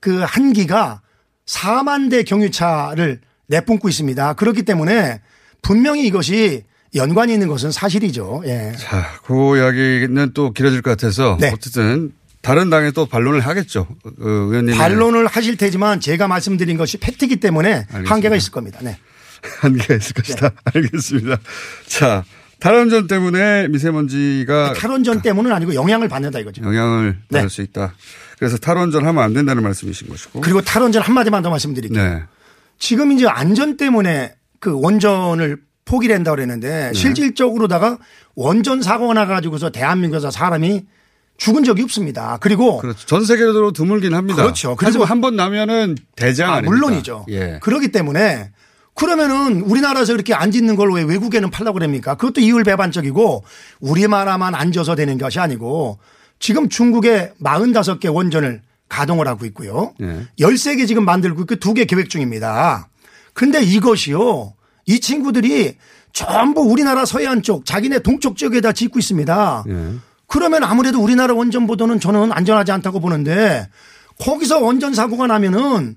그 0.00 0.24
한 0.24 0.52
기가 0.54 1.02
4만 1.46 2.10
대 2.10 2.22
경유차를 2.24 3.20
내뿜고 3.48 3.88
있습니다. 3.88 4.32
그렇기 4.32 4.62
때문에 4.62 5.20
분명히 5.62 6.06
이것이 6.06 6.64
연관이 6.94 7.32
있는 7.32 7.48
것은 7.48 7.70
사실이죠. 7.70 8.42
예. 8.46 8.72
자, 8.76 9.06
그 9.24 9.56
이야기는 9.56 10.32
또 10.34 10.52
길어질 10.52 10.82
것 10.82 10.90
같아서 10.90 11.36
네. 11.40 11.50
어쨌든 11.54 12.12
다른 12.42 12.70
당에 12.70 12.90
또 12.90 13.06
반론을 13.06 13.40
하겠죠. 13.40 13.86
어, 14.04 14.10
의원님 14.20 14.76
반론을 14.76 15.26
하실 15.26 15.56
테지만 15.56 16.00
제가 16.00 16.26
말씀드린 16.26 16.76
것이 16.76 16.98
팩트이기 16.98 17.36
때문에 17.36 17.72
알겠습니다. 17.74 18.14
한계가 18.14 18.36
있을 18.36 18.50
겁니다. 18.52 18.80
네. 18.82 18.98
한계가 19.60 19.94
있을 19.94 20.14
것이다. 20.14 20.50
알겠습니다. 20.64 21.38
자, 21.86 22.24
탈원전 22.58 23.06
때문에 23.06 23.68
미세먼지가 23.68 24.74
탈원전 24.74 25.22
때문은 25.22 25.52
아니고 25.52 25.74
영향을 25.74 26.08
받는다 26.08 26.40
이거죠. 26.40 26.62
영향을 26.62 27.18
네. 27.28 27.38
받을 27.38 27.50
수 27.50 27.62
있다. 27.62 27.94
그래서 28.38 28.56
탈원전 28.56 29.06
하면 29.06 29.22
안 29.22 29.32
된다는 29.32 29.62
말씀이신 29.62 30.08
것이고. 30.08 30.40
그리고 30.40 30.60
탈원전 30.60 31.02
한 31.02 31.14
마디만 31.14 31.42
더 31.42 31.50
말씀드릴게요. 31.50 32.02
네. 32.02 32.22
지금 32.78 33.12
이제 33.12 33.26
안전 33.26 33.76
때문에 33.76 34.34
그 34.60 34.78
원전을 34.80 35.58
포기를 35.84 36.14
한다고 36.14 36.36
그랬는데 36.36 36.90
네. 36.92 36.92
실질적으로다가 36.92 37.98
원전 38.36 38.80
사고가 38.82 39.14
나가지고서 39.14 39.70
대한민국에서 39.70 40.30
사람이 40.30 40.84
죽은 41.38 41.64
적이 41.64 41.82
없습니다. 41.84 42.36
그리고 42.40 42.78
그렇죠. 42.78 43.06
전 43.06 43.24
세계적으로 43.24 43.72
드물긴 43.72 44.14
합니다. 44.14 44.42
그렇죠. 44.42 44.76
그리고- 44.76 45.04
한 45.04 45.22
번 45.22 45.36
나면은 45.36 45.96
대장 46.14 46.52
아? 46.52 46.60
물론이죠. 46.60 47.24
예. 47.30 47.58
그렇기 47.62 47.88
때문에 47.88 48.50
그러면은 48.94 49.62
우리나라에서 49.62 50.12
이렇게 50.12 50.34
안 50.34 50.50
짓는 50.50 50.76
걸 50.76 50.90
왜 50.92 51.02
외국에는 51.02 51.50
팔라고 51.50 51.78
그럽니까? 51.78 52.14
그것도 52.16 52.42
이율배반적이고 52.42 53.42
우리나라만 53.80 54.54
앉아서 54.54 54.94
되는 54.94 55.16
것이 55.16 55.40
아니고 55.40 55.98
지금 56.38 56.68
중국에 56.68 57.32
45개 57.42 58.12
원전을 58.14 58.60
가동을 58.90 59.26
하고 59.26 59.46
있고요. 59.46 59.94
예. 60.02 60.26
13개 60.38 60.86
지금 60.86 61.06
만들고 61.06 61.42
있고 61.42 61.54
2개 61.56 61.88
계획 61.88 62.10
중입니다. 62.10 62.89
근데 63.40 63.62
이것이요. 63.62 64.52
이 64.84 65.00
친구들이 65.00 65.76
전부 66.12 66.60
우리나라 66.60 67.06
서해안 67.06 67.40
쪽 67.42 67.64
자기네 67.64 68.00
동쪽 68.00 68.36
지역에다 68.36 68.72
짓고 68.72 68.98
있습니다. 68.98 69.64
예. 69.66 69.94
그러면 70.26 70.62
아무래도 70.62 71.00
우리나라 71.02 71.32
원전보다는 71.32 72.00
저는 72.00 72.32
안전하지 72.32 72.70
않다고 72.72 73.00
보는데 73.00 73.66
거기서 74.18 74.58
원전 74.60 74.92
사고가 74.92 75.26
나면은 75.26 75.96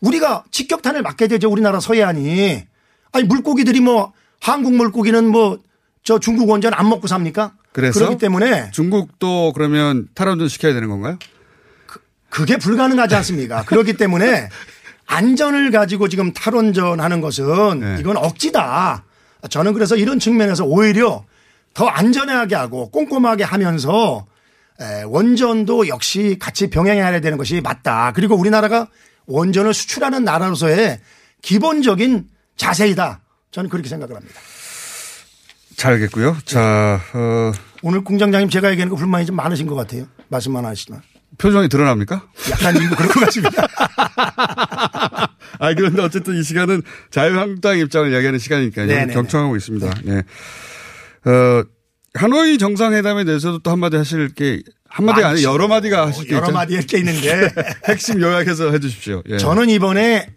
우리가 0.00 0.44
직격탄을 0.52 1.02
맞게 1.02 1.26
되죠. 1.26 1.50
우리나라 1.50 1.80
서해안이. 1.80 2.64
아니 3.10 3.24
물고기들이 3.24 3.80
뭐 3.80 4.12
한국 4.40 4.74
물고기는 4.74 5.26
뭐 5.26 5.58
저 6.04 6.18
중국 6.18 6.50
원전 6.50 6.74
안 6.74 6.88
먹고 6.88 7.06
삽니까? 7.08 7.54
그래서? 7.72 7.98
그렇기 7.98 8.18
때문에 8.18 8.70
중국도 8.72 9.52
그러면 9.54 10.06
탈원전 10.14 10.48
시켜야 10.48 10.74
되는 10.74 10.88
건가요? 10.90 11.18
그게 12.28 12.58
불가능하지 12.58 13.14
않습니까? 13.16 13.64
그렇기 13.64 13.94
때문에 13.94 14.50
안전을 15.06 15.70
가지고 15.70 16.08
지금 16.08 16.32
탈원전 16.32 17.00
하는 17.00 17.20
것은 17.20 17.80
네. 17.80 17.96
이건 18.00 18.16
억지다. 18.16 19.04
저는 19.50 19.74
그래서 19.74 19.96
이런 19.96 20.18
측면에서 20.18 20.64
오히려 20.64 21.24
더 21.74 21.86
안전하게 21.86 22.54
하고 22.54 22.90
꼼꼼하게 22.90 23.44
하면서 23.44 24.26
에, 24.80 25.02
원전도 25.02 25.88
역시 25.88 26.36
같이 26.40 26.68
병행해야 26.70 27.20
되는 27.20 27.38
것이 27.38 27.60
맞다. 27.60 28.12
그리고 28.14 28.34
우리나라가 28.34 28.88
원전을 29.26 29.74
수출하는 29.74 30.24
나라로서의 30.24 31.00
기본적인 31.42 32.28
자세이다. 32.56 33.20
저는 33.50 33.70
그렇게 33.70 33.88
생각을 33.88 34.16
합니다. 34.16 34.34
잘 35.76 35.92
알겠고요. 35.94 36.36
자, 36.44 37.00
어, 37.14 37.52
오늘 37.82 38.02
공장장님 38.02 38.48
제가 38.48 38.70
얘기하는 38.70 38.90
거 38.90 38.96
불만이 38.96 39.26
좀 39.26 39.36
많으신 39.36 39.66
것 39.66 39.74
같아요. 39.74 40.06
말씀만 40.28 40.64
하시지만. 40.64 41.02
표정이 41.38 41.68
드러납니까? 41.68 42.26
약간 42.50 42.76
일부 42.76 42.94
그런 42.96 43.08
것 43.10 43.20
같습니다. 43.20 43.66
아, 45.58 45.74
그런데 45.74 46.02
어쨌든 46.02 46.36
이 46.38 46.42
시간은 46.42 46.82
자유한국당 47.10 47.78
입장을 47.78 48.10
이야기하는 48.12 48.38
시간이니까요. 48.38 48.86
네네네. 48.86 49.14
경청하고 49.14 49.56
있습니다. 49.56 49.92
예. 50.06 51.30
어, 51.30 51.64
하노이 52.14 52.58
정상회담에 52.58 53.24
대해서도 53.24 53.60
또 53.60 53.70
한마디 53.70 53.96
하실 53.96 54.28
게, 54.34 54.62
한마디가 54.88 55.30
아니라 55.30 55.50
여러 55.50 55.66
마디가 55.68 56.06
하실 56.06 56.26
게 56.26 56.34
여러. 56.34 56.50
마디 56.52 56.74
할게 56.74 56.98
있는데 56.98 57.50
핵심 57.88 58.20
요약해서 58.20 58.70
해 58.70 58.78
주십시오. 58.78 59.22
예. 59.28 59.38
저는 59.38 59.68
이번에 59.70 60.28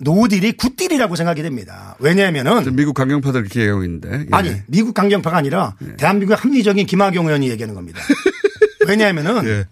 노딜이 0.00 0.52
굿딜이라고 0.52 1.16
생각이 1.16 1.42
됩니다. 1.42 1.96
왜냐하면은 1.98 2.76
미국 2.76 2.94
강경파들 2.94 3.40
이렇게 3.40 3.60
얘기하고 3.60 3.82
있는데. 3.84 4.20
예. 4.20 4.26
아니 4.30 4.54
미국 4.68 4.94
강경파가 4.94 5.36
아니라 5.36 5.74
대한민국의 5.96 6.36
합리적인 6.36 6.86
김학용 6.86 7.26
의원이 7.26 7.48
얘기하는 7.50 7.74
겁니다. 7.74 8.00
왜냐하면은 8.86 9.44
예. 9.46 9.66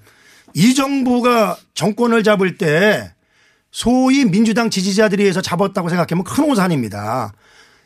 이 0.56 0.74
정부가 0.74 1.58
정권을 1.74 2.24
잡을 2.24 2.56
때 2.56 3.12
소위 3.70 4.24
민주당 4.24 4.70
지지자들에 4.70 5.22
의해서 5.22 5.42
잡았다고 5.42 5.90
생각하면 5.90 6.24
큰 6.24 6.44
오산입니다. 6.44 7.34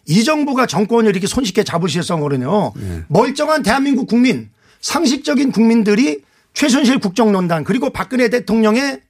이 0.07 0.23
정부가 0.23 0.67
정권을 0.67 1.11
이렇게 1.11 1.27
손쉽게 1.27 1.65
잡으실성으로는요 1.65 2.73
멀쩡한 3.09 3.65
대한민국 3.65 4.07
국민 4.07 4.51
상식적인 4.81 5.51
국민들이 5.51 6.23
최순실 6.55 7.01
국정농단 7.01 7.65
그리고 7.65 7.91
박근혜 7.91 8.29
대통령의 8.29 9.01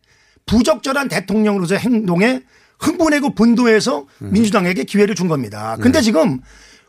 부적절한 0.47 1.09
대통령으로서 1.09 1.75
행동에 1.75 2.40
흥분하고 2.79 3.35
분도해서 3.35 4.07
민주당에게 4.21 4.85
기회를 4.85 5.14
준 5.14 5.29
겁니다. 5.29 5.76
근데 5.83 6.00
지금 6.00 6.40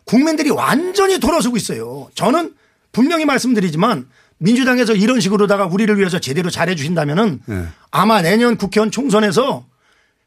국민들이 0.05 0.49
완전히 0.49 1.19
돌아서고 1.19 1.57
있어요. 1.57 2.09
저는 2.15 2.53
분명히 2.93 3.25
말씀드리지만 3.25 4.07
민주당에서 4.41 4.93
이런 4.93 5.19
식으로다가 5.19 5.67
우리를 5.67 5.95
위해서 5.97 6.19
제대로 6.19 6.49
잘해 6.49 6.75
주신다면은 6.75 7.39
네. 7.45 7.65
아마 7.91 8.21
내년 8.21 8.57
국회의원 8.57 8.89
총선에서 8.89 9.65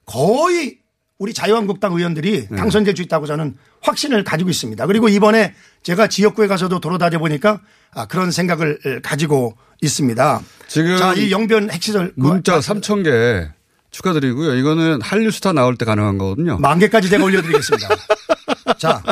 거의 0.07 0.79
우리 1.19 1.35
자유한국당 1.35 1.93
의원들이 1.93 2.49
네. 2.49 2.57
당선될 2.57 2.97
수 2.97 3.03
있다고 3.03 3.27
저는 3.27 3.57
확신을 3.81 4.23
가지고 4.23 4.51
있습니다. 4.51 4.87
그리고 4.87 5.09
이번에 5.09 5.55
제가 5.83 6.07
지역구에 6.07 6.47
가서도 6.47 6.81
돌아다녀 6.81 7.19
보니까 7.19 7.61
아, 7.93 8.07
그런 8.07 8.31
생각을 8.31 9.01
가지고 9.03 9.57
있습니다. 9.83 10.41
지금 10.69 10.97
자, 10.97 11.13
이 11.15 11.31
영변 11.31 11.71
핵시설 11.71 12.13
그 12.15 12.21
문자 12.21 12.59
3천 12.59 13.05
개 13.05 13.49
축하드리고요. 13.91 14.55
이거는 14.57 15.01
한류스타 15.03 15.53
나올 15.53 15.77
때 15.77 15.85
가능한 15.85 16.19
거거든요. 16.19 16.59
만 16.59 16.79
개까지 16.79 17.09
제가 17.09 17.25
올려드리겠습니다. 17.25 17.89
자, 18.79 19.03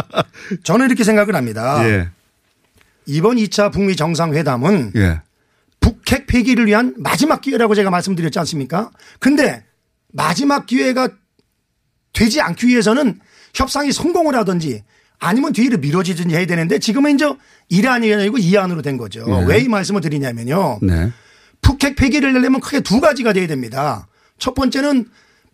저는 0.64 0.86
이렇게 0.86 1.04
생각을 1.04 1.34
합니다. 1.36 1.88
예. 1.88 2.08
이번 3.06 3.36
2차 3.36 3.72
북미 3.72 3.96
정상회담은 3.96 4.92
예. 4.96 5.20
북핵 5.80 6.26
폐기를 6.26 6.66
위한 6.66 6.94
마지막 6.98 7.40
기회라고 7.40 7.74
제가 7.74 7.90
말씀드렸지 7.90 8.38
않습니까? 8.40 8.90
근데 9.18 9.64
마지막 10.12 10.66
기회가 10.66 11.08
되지 12.12 12.40
않기 12.40 12.68
위해서는 12.68 13.18
협상이 13.54 13.92
성공을 13.92 14.34
하든지 14.36 14.84
아니면 15.18 15.52
뒤로 15.52 15.78
미뤄지든지 15.78 16.34
해야 16.34 16.46
되는데 16.46 16.78
지금은 16.78 17.14
이제 17.14 17.32
이란이 17.68 18.12
아니고 18.12 18.38
이안으로 18.38 18.82
된 18.82 18.96
거죠. 18.96 19.24
네. 19.26 19.44
왜이 19.46 19.68
말씀을 19.68 20.00
드리냐면요. 20.00 20.80
네. 20.82 21.12
북핵 21.60 21.96
폐기를 21.96 22.32
내려면 22.32 22.60
크게 22.60 22.80
두 22.80 23.00
가지가 23.00 23.32
돼야 23.32 23.46
됩니다. 23.46 24.08
첫 24.38 24.54
번째는 24.54 25.06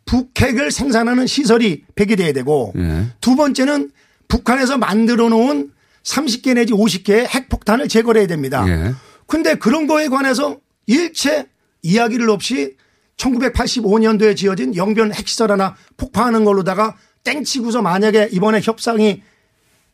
북핵을 0.06 0.70
생산하는 0.70 1.26
시설이 1.26 1.84
폐기돼야 1.94 2.32
되고 2.32 2.72
예. 2.76 3.06
두 3.20 3.36
번째는 3.36 3.90
북한에서 4.26 4.78
만들어 4.78 5.28
놓은 5.28 5.70
30개 6.08 6.54
내지 6.54 6.72
50개의 6.72 7.26
핵폭탄을 7.28 7.88
제거해야 7.88 8.26
됩니다. 8.26 8.64
예. 8.68 8.94
근데 9.26 9.54
그런 9.54 9.86
거에 9.86 10.08
관해서 10.08 10.58
일체 10.86 11.46
이야기를 11.82 12.30
없이 12.30 12.76
1985년도에 13.18 14.36
지어진 14.36 14.74
영변 14.74 15.12
핵시설 15.12 15.52
하나 15.52 15.76
폭파하는 15.96 16.44
걸로다가 16.44 16.96
땡치고서 17.24 17.82
만약에 17.82 18.30
이번에 18.32 18.60
협상이 18.62 19.22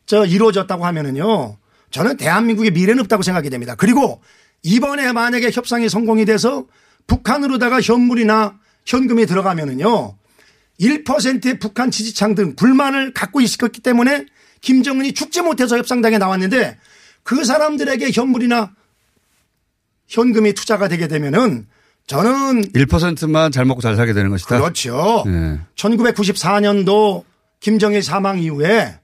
저 0.05 0.25
이루어졌다고 0.25 0.85
하면은요. 0.85 1.57
저는 1.91 2.17
대한민국의 2.17 2.71
미래는 2.71 3.01
없다고 3.01 3.23
생각이 3.23 3.49
됩니다. 3.49 3.75
그리고 3.75 4.21
이번에 4.63 5.11
만약에 5.11 5.51
협상이 5.51 5.89
성공이 5.89 6.25
돼서 6.25 6.65
북한으로다가 7.07 7.81
현물이나 7.81 8.57
현금이 8.85 9.25
들어가면은요. 9.25 10.15
1%의 10.79 11.59
북한 11.59 11.91
지지층 11.91 12.35
등 12.35 12.55
불만을 12.55 13.13
갖고 13.13 13.41
있을 13.41 13.57
것기 13.57 13.81
때문에 13.81 14.25
김정은이 14.61 15.13
죽지 15.13 15.41
못해서 15.41 15.77
협상장에 15.77 16.17
나왔는데 16.17 16.77
그 17.23 17.43
사람들에게 17.43 18.11
현물이나 18.13 18.71
현금이 20.07 20.53
투자가 20.53 20.87
되게 20.87 21.07
되면은 21.07 21.67
저는 22.07 22.71
1%만 22.73 23.51
잘 23.51 23.65
먹고 23.65 23.81
잘 23.81 23.95
살게 23.95 24.13
되는 24.13 24.29
것이다. 24.29 24.59
그렇죠. 24.59 25.23
예. 25.27 25.59
1994년도 25.75 27.23
김정일 27.59 28.03
사망 28.03 28.39
이후에 28.39 28.99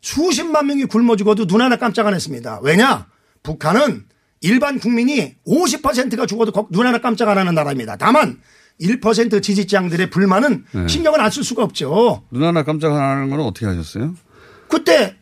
수십만 0.00 0.66
명이 0.66 0.84
굶어 0.84 1.16
죽어도 1.16 1.46
눈 1.46 1.60
하나 1.60 1.76
깜짝 1.76 2.06
안 2.06 2.14
했습니다. 2.14 2.60
왜냐? 2.62 3.06
북한은 3.42 4.04
일반 4.42 4.78
국민이 4.78 5.34
50%가 5.46 6.24
죽어도 6.26 6.52
걱- 6.52 6.68
눈 6.70 6.86
하나 6.86 6.98
깜짝 6.98 7.28
안 7.28 7.36
하는 7.38 7.54
나라입니다. 7.54 7.96
다만 7.96 8.40
1% 8.80 9.42
지지자들의 9.42 10.08
불만은 10.10 10.64
네. 10.72 10.88
신경을 10.88 11.20
안 11.20 11.30
쓸 11.30 11.44
수가 11.44 11.64
없죠. 11.64 12.22
눈 12.30 12.44
하나 12.44 12.62
깜짝 12.62 12.92
하는 12.94 13.28
건 13.28 13.40
어떻게 13.40 13.66
하셨어요? 13.66 14.14
그때 14.70 15.16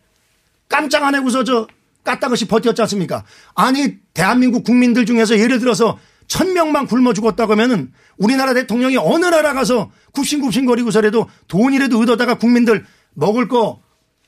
깜짝 0.68 1.02
안 1.02 1.14
하고서 1.14 1.42
저 1.42 1.66
까딱없이 2.04 2.46
버텼지 2.46 2.80
않습니까? 2.82 3.24
아니 3.54 3.96
대한민국 4.14 4.64
국민들 4.64 5.04
중에서 5.04 5.38
예를 5.38 5.58
들어서 5.58 5.98
천 6.26 6.52
명만 6.52 6.87
굶어 6.87 7.12
죽었다고 7.12 7.52
하면은 7.52 7.90
우리나라 8.18 8.54
대통령이 8.54 8.96
어느 8.98 9.24
나라 9.26 9.54
가서 9.54 9.90
굽신굽신거리고서라도 10.12 11.28
돈이라도 11.48 11.98
얻어다가 11.98 12.34
국민들 12.34 12.84
먹을 13.14 13.48
거 13.48 13.80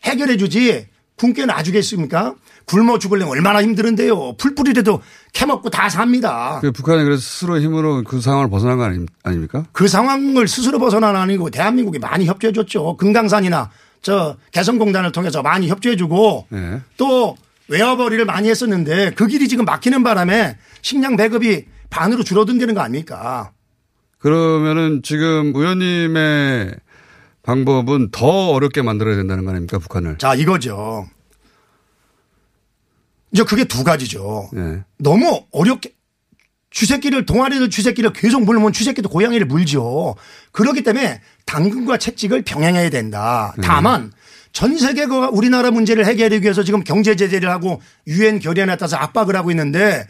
해결해 0.04 0.36
주지 0.36 0.88
굶게 1.16 1.44
놔주겠습니까? 1.44 2.34
굶어 2.64 2.98
죽으려면 2.98 3.32
얼마나 3.32 3.62
힘드는데요. 3.62 4.36
풀뿌리라도 4.38 5.02
캐먹고 5.34 5.68
다 5.68 5.90
삽니다. 5.90 6.58
그 6.62 6.72
북한이 6.72 7.04
그래서 7.04 7.20
스스로 7.20 7.60
힘으로 7.60 8.02
그 8.04 8.20
상황을 8.20 8.48
벗어난 8.48 8.78
거 8.78 8.84
아닙, 8.84 9.06
아닙니까? 9.22 9.64
그 9.72 9.86
상황을 9.86 10.48
스스로 10.48 10.78
벗어난 10.78 11.16
아니고 11.16 11.50
대한민국이 11.50 11.98
많이 11.98 12.24
협조해 12.24 12.52
줬죠. 12.52 12.96
금강산이나 12.96 13.70
저 14.02 14.36
개성공단을 14.52 15.12
통해서 15.12 15.42
많이 15.42 15.68
협조해 15.68 15.96
주고 15.96 16.46
네. 16.48 16.80
또 16.96 17.36
외화벌이를 17.68 18.24
많이 18.24 18.48
했었는데 18.48 19.12
그 19.14 19.26
길이 19.26 19.48
지금 19.48 19.64
막히는 19.64 20.02
바람에 20.02 20.56
식량 20.82 21.16
배급이 21.16 21.66
반으로 21.90 22.22
줄어든다는 22.24 22.74
거 22.74 22.80
아닙니까? 22.80 23.52
그러면은 24.18 25.02
지금 25.02 25.52
의원님의 25.54 26.74
방법은 27.42 28.10
더 28.10 28.50
어렵게 28.50 28.82
만들어야 28.82 29.16
된다는 29.16 29.44
거 29.44 29.50
아닙니까? 29.50 29.78
북한을. 29.78 30.18
자, 30.18 30.34
이거죠. 30.34 31.08
이제 33.32 33.44
그게 33.44 33.64
두 33.64 33.84
가지죠. 33.84 34.50
예. 34.56 34.84
너무 34.98 35.44
어렵게 35.52 35.92
쥐새끼를 36.70 37.26
동아리들 37.26 37.68
쥐새끼를 37.68 38.12
계속 38.12 38.44
물면 38.44 38.72
쥐새끼도 38.72 39.08
고양이를 39.08 39.46
물죠. 39.46 40.14
그렇기 40.52 40.82
때문에 40.82 41.20
당근과 41.46 41.98
채찍을 41.98 42.42
병행해야 42.42 42.90
된다. 42.90 43.54
다만 43.62 44.12
전 44.52 44.76
세계가 44.76 45.30
우리나라 45.30 45.70
문제를 45.70 46.06
해결하기 46.06 46.42
위해서 46.42 46.62
지금 46.62 46.82
경제 46.84 47.16
제재를 47.16 47.50
하고 47.50 47.80
유엔 48.06 48.38
결의안에 48.38 48.76
따라서 48.76 48.96
압박을 48.96 49.36
하고 49.36 49.50
있는데 49.50 50.06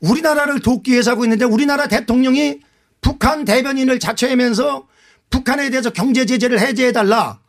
우리나라를 0.00 0.60
돕기 0.60 0.92
위해서 0.92 1.12
하고 1.12 1.24
있는데 1.24 1.44
우리나라 1.44 1.86
대통령이 1.88 2.60
북한 3.00 3.44
대변인을 3.44 3.98
자처하면서 3.98 4.86
북한에 5.30 5.70
대해서 5.70 5.90
경제 5.90 6.24
제재를 6.24 6.60
해제해 6.60 6.92
달라. 6.92 7.40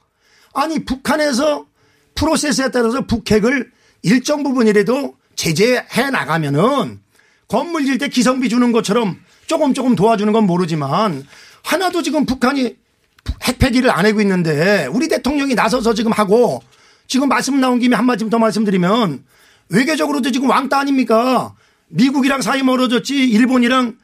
아니 0.53 0.83
북한에서 0.83 1.65
프로세스에 2.15 2.71
따라서 2.71 3.05
북핵을 3.05 3.71
일정 4.01 4.43
부분이라도 4.43 5.15
제재해 5.35 6.09
나가면은 6.11 6.99
건물 7.47 7.85
질 7.85 7.97
때 7.97 8.09
기성비 8.09 8.49
주는 8.49 8.71
것처럼 8.71 9.19
조금 9.45 9.73
조금 9.73 9.95
도와주는 9.95 10.31
건 10.33 10.45
모르지만 10.45 11.25
하나도 11.63 12.01
지금 12.03 12.25
북한이 12.25 12.75
핵폐기를 13.43 13.89
안 13.89 14.05
하고 14.05 14.21
있는데 14.21 14.87
우리 14.91 15.07
대통령이 15.07 15.55
나서서 15.55 15.93
지금 15.93 16.11
하고 16.11 16.61
지금 17.07 17.29
말씀 17.29 17.59
나온 17.59 17.79
김에 17.79 17.95
한 17.95 18.05
말씀 18.05 18.29
더 18.29 18.37
말씀드리면 18.39 19.23
외교적으로도 19.69 20.31
지금 20.31 20.49
왕따 20.49 20.79
아닙니까? 20.79 21.53
미국이랑 21.89 22.41
사이 22.41 22.63
멀어졌지 22.63 23.15
일본이랑 23.15 23.97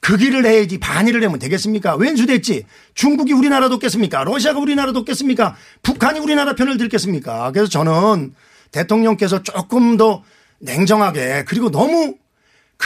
그 0.00 0.16
길을 0.16 0.44
해야지 0.44 0.78
반일을 0.78 1.24
하면 1.24 1.38
되겠습니까? 1.38 1.96
왼수됐지. 1.96 2.66
중국이 2.94 3.32
우리나라 3.32 3.68
돕겠습니까? 3.68 4.24
러시아가 4.24 4.58
우리나라 4.58 4.92
돕겠습니까? 4.92 5.56
북한이 5.82 6.18
우리나라 6.20 6.54
편을 6.54 6.76
들겠습니까? 6.76 7.52
그래서 7.52 7.70
저는 7.70 8.34
대통령께서 8.70 9.42
조금 9.42 9.96
더 9.96 10.22
냉정하게 10.58 11.44
그리고 11.46 11.70
너무 11.70 12.16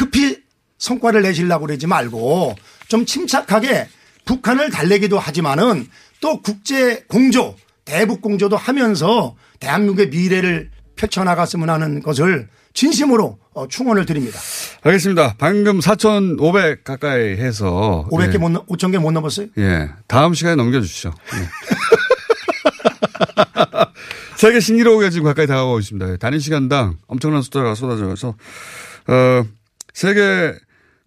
급히 0.03 0.39
성과를 0.79 1.23
내시려고 1.23 1.67
그러지 1.67 1.89
말고 1.89 2.55
좀 2.87 3.05
침착하게 3.05 3.89
북한을 4.27 4.71
달래기도 4.71 5.19
하지만은 5.19 5.89
또 6.21 6.41
국제 6.41 7.03
공조, 7.09 7.57
대북 7.85 8.23
공조도 8.23 8.57
하면서 8.57 9.35
대한민국의 9.59 10.11
미래를 10.11 10.71
펼쳐나갔으면 10.95 11.69
하는 11.69 12.01
것을 12.01 12.49
진심으로 12.75 13.41
어, 13.55 13.67
충원을 13.67 14.07
드립니다. 14.07 14.39
알겠습니다. 14.85 15.35
방금 15.37 15.81
4,500 15.81 16.85
가까이 16.85 17.31
해서. 17.37 18.07
500개 18.13 18.35
예. 18.35 18.39
못, 18.39 18.51
넘- 18.51 18.65
5천 18.67 18.93
개 18.93 18.99
못 18.99 19.11
넘었어요? 19.11 19.49
예. 19.59 19.89
다음 20.07 20.33
시간에 20.35 20.55
넘겨 20.55 20.81
주시죠. 20.81 21.13
예. 21.35 21.49
세계 24.37 24.61
신기록에 24.61 25.11
지금 25.11 25.25
가까이 25.25 25.49
다가오고 25.49 25.81
있습니다. 25.81 26.19
단위 26.19 26.39
시간당 26.39 26.99
엄청난 27.09 27.43
숫자가 27.43 27.75
쏟아져서, 27.75 28.37
어, 29.09 29.45
세계, 29.99 30.55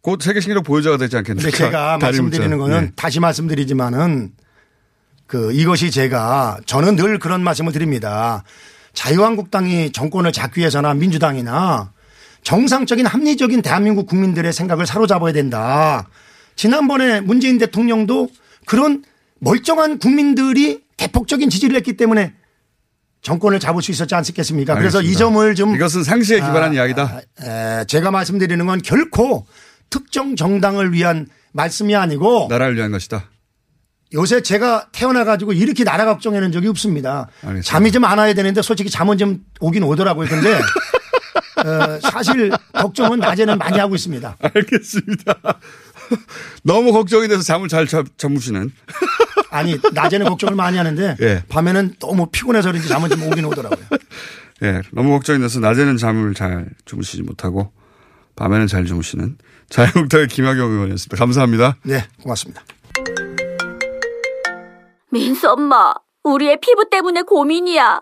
곧 0.01 0.21
세계 0.21 0.41
신기록 0.41 0.65
보유자가 0.65 0.97
되지? 0.97 1.15
근데 1.23 1.49
제가 1.49 1.97
말씀드리는 1.99 2.57
문자. 2.57 2.73
거는 2.73 2.87
예. 2.87 2.91
다시 2.97 3.21
말씀드리지만은 3.21 4.33
그 5.27 5.53
이것이 5.53 5.91
제가 5.91 6.59
저는 6.65 6.97
늘 6.97 7.17
그런 7.17 7.41
말씀을 7.41 7.71
드립니다. 7.71 8.43
자유한국당이 8.91 9.93
정권을 9.93 10.33
잡기 10.33 10.59
위해서나 10.59 10.93
민주당이나 10.93 11.93
정상적인 12.43 13.05
합리적인 13.05 13.61
대한민국 13.61 14.07
국민들의 14.07 14.51
생각을 14.51 14.85
사로잡아야 14.85 15.31
된다. 15.31 16.09
지난번에 16.57 17.21
문재인 17.21 17.59
대통령도 17.59 18.27
그런 18.65 19.05
멀쩡한 19.39 19.99
국민들이 19.99 20.81
대폭적인 20.97 21.49
지지를 21.49 21.77
했기 21.77 21.95
때문에 21.95 22.33
정권을 23.21 23.59
잡을 23.59 23.81
수 23.83 23.91
있었지 23.91 24.15
않겠습니까? 24.15 24.75
그래서 24.75 24.97
이 24.99 25.05
알겠습니다. 25.13 25.19
점을 25.19 25.55
좀 25.55 25.75
이것은 25.75 26.03
상식에 26.03 26.39
기반한 26.39 26.71
아, 26.71 26.73
이야기다. 26.73 27.21
아, 27.39 27.81
에, 27.81 27.85
제가 27.85 28.09
말씀드리는 28.11 28.65
건 28.65 28.81
결코 28.81 29.45
특정 29.89 30.35
정당을 30.35 30.93
위한 30.93 31.27
말씀이 31.53 31.95
아니고 31.95 32.47
나라를 32.49 32.75
위한 32.75 32.91
것이다. 32.91 33.25
요새 34.13 34.41
제가 34.41 34.87
태어나 34.91 35.23
가지고 35.23 35.53
이렇게 35.53 35.83
나라 35.83 36.05
걱정하는 36.05 36.51
적이 36.51 36.67
없습니다. 36.69 37.27
알겠습니다. 37.43 37.61
잠이 37.69 37.91
좀 37.91 38.03
안 38.03 38.17
와야 38.17 38.33
되는데 38.33 38.61
솔직히 38.61 38.89
잠은 38.89 39.17
좀 39.17 39.39
오긴 39.59 39.83
오더라고요. 39.83 40.27
근데 40.27 40.53
어, 41.63 41.99
사실 42.11 42.51
걱정은 42.73 43.19
낮에는 43.19 43.57
많이 43.57 43.77
하고 43.77 43.95
있습니다. 43.95 44.37
알겠습니다. 44.41 45.35
너무 46.63 46.91
걱정이 46.91 47.27
돼서 47.27 47.41
잠을 47.43 47.67
잘 47.69 47.87
자- 47.87 48.03
주무시는. 48.17 48.71
아니 49.49 49.79
낮에는 49.93 50.27
걱정을 50.27 50.55
많이 50.55 50.77
하는데 50.77 51.15
예. 51.21 51.43
밤에는 51.49 51.95
너무 51.99 52.27
피곤해서 52.31 52.69
그런지 52.69 52.87
잠은 52.87 53.09
좀 53.09 53.23
오긴 53.23 53.45
오더라고요. 53.45 53.85
예, 54.63 54.81
너무 54.91 55.09
걱정이 55.11 55.39
돼서 55.39 55.59
낮에는 55.59 55.97
잠을 55.97 56.33
잘 56.33 56.69
주무시지 56.85 57.23
못하고 57.23 57.71
밤에는 58.35 58.67
잘 58.67 58.85
주무시는 58.85 59.37
자유한국당의 59.69 60.27
김학영 60.27 60.71
의원이었습니다. 60.71 61.17
감사합니다. 61.17 61.77
네, 61.83 62.05
고맙습니다. 62.21 62.61
민수 65.11 65.49
엄마, 65.49 65.93
우리의 66.23 66.59
피부 66.61 66.89
때문에 66.89 67.23
고민이야. 67.23 68.01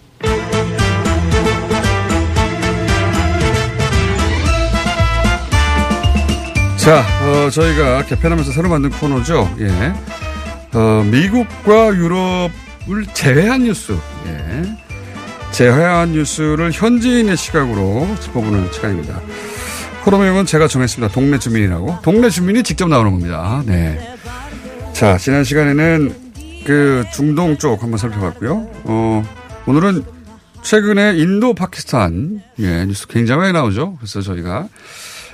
자, 6.81 7.05
어, 7.21 7.49
저희가 7.51 8.05
개편하면서 8.05 8.51
새로 8.51 8.67
만든 8.67 8.89
코너죠. 8.89 9.55
예. 9.59 9.93
어, 10.73 11.03
미국과 11.11 11.93
유럽을 11.93 13.05
제외한 13.13 13.65
뉴스. 13.65 13.95
예. 14.25 14.77
제외한 15.51 16.13
뉴스를 16.13 16.71
현지인의 16.71 17.37
시각으로 17.37 18.07
짚어보는 18.19 18.71
시간입니다. 18.71 19.21
코너명은 20.03 20.47
제가 20.47 20.67
정했습니다. 20.67 21.13
동네 21.13 21.37
주민이라고. 21.37 21.99
동네 22.01 22.31
주민이 22.31 22.63
직접 22.63 22.89
나오는 22.89 23.11
겁니다. 23.11 23.61
네. 23.67 24.15
자, 24.93 25.19
지난 25.19 25.43
시간에는 25.43 26.15
그 26.65 27.05
중동 27.13 27.57
쪽 27.59 27.83
한번 27.83 27.99
살펴봤고요. 27.99 28.67
어, 28.85 29.23
오늘은 29.67 30.03
최근에 30.63 31.15
인도 31.17 31.53
파키스탄 31.53 32.41
예, 32.57 32.85
뉴스 32.85 33.07
굉장히 33.07 33.41
많이 33.41 33.53
나오죠. 33.53 33.97
그래서 33.97 34.21
저희가 34.21 34.67